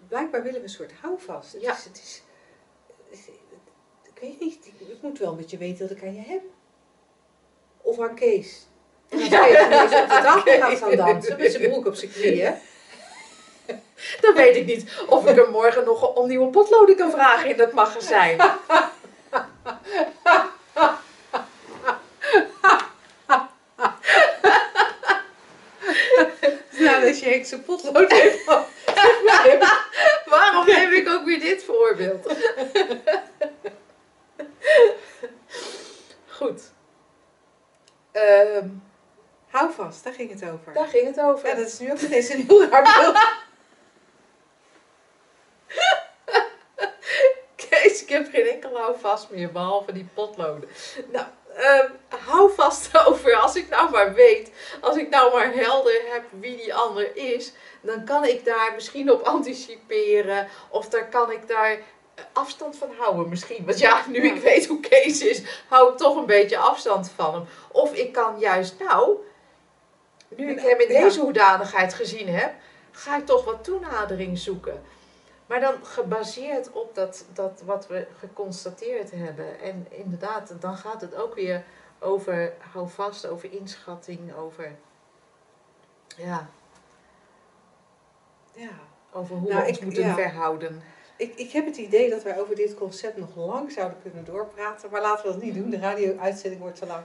[0.08, 1.52] Blijkbaar willen we een soort houvast.
[1.52, 1.72] Het Ja.
[1.72, 2.22] is, het is,
[4.24, 6.42] weet niet, ik, moet wel met je weten dat ik aan je heb.
[7.82, 8.66] Of aan Kees.
[9.08, 12.10] En dan zou je ineens op de tafel gaan dansen met zijn broek op zijn
[12.10, 12.54] knieën.
[14.20, 17.56] Dan weet ik niet of ik hem morgen nog om nieuwe potloden kan vragen in
[17.62, 18.36] dat magazijn.
[26.78, 28.46] Nou, als je hekse potlood heeft.
[28.46, 28.64] dan-
[30.26, 32.34] Waarom neem ik ook weer dit voorbeeld?
[36.26, 36.62] Goed.
[38.12, 38.68] Ehm,
[39.50, 40.72] Hou vast, daar ging het over.
[40.72, 41.48] daar ging het over.
[41.48, 43.16] Ja, dat is nu ook ineens een heel raar beeld.
[47.68, 50.68] Kees, ik heb geen enkel houvast meer, behalve die potloden.
[51.12, 51.26] Nou,
[51.56, 51.90] ehm,
[52.26, 56.56] hou vast over, als ik nou maar weet, als ik nou maar helder heb wie
[56.56, 61.72] die ander is, dan kan ik daar misschien op anticiperen, of daar kan ik daar
[62.14, 63.64] eh, afstand van houden misschien.
[63.66, 67.34] Want ja, nu ik weet hoe Kees is, hou ik toch een beetje afstand van
[67.34, 67.44] hem.
[67.72, 69.16] Of ik kan juist, nou,
[70.36, 71.00] nu ik hem in Ja.
[71.00, 72.54] deze hoedanigheid gezien heb,
[72.90, 74.82] ga ik toch wat toenadering zoeken.
[75.46, 79.60] Maar dan gebaseerd op dat, dat wat we geconstateerd hebben.
[79.60, 81.64] En inderdaad, dan gaat het ook weer
[81.98, 84.72] over hou vast, over inschatting, over.
[86.16, 86.48] Ja,
[88.52, 88.68] Ja.
[89.12, 90.14] over hoe Nou, we ons ik- moeten ja.
[90.14, 90.82] verhouden.
[91.16, 94.90] Ik, ik heb het idee dat wij over dit concept nog lang zouden kunnen doorpraten,
[94.90, 95.70] maar laten we dat niet doen.
[95.70, 97.04] De radio-uitzending wordt te lang.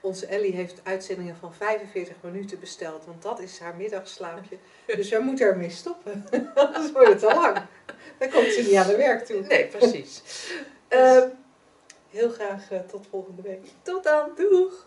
[0.00, 4.56] Onze Ellie heeft uitzendingen van 45 minuten besteld, want dat is haar middagslaapje.
[4.96, 7.58] Dus wij moeten ermee stoppen, anders wordt het te lang.
[8.18, 9.40] Dan komt ze niet aan de werk toe.
[9.40, 10.22] Nee, precies.
[10.24, 10.52] Dus
[10.88, 11.28] Ehm,
[12.10, 13.66] heel graag eh, tot volgende week.
[13.82, 14.30] tot dan.
[14.36, 14.86] Doeg!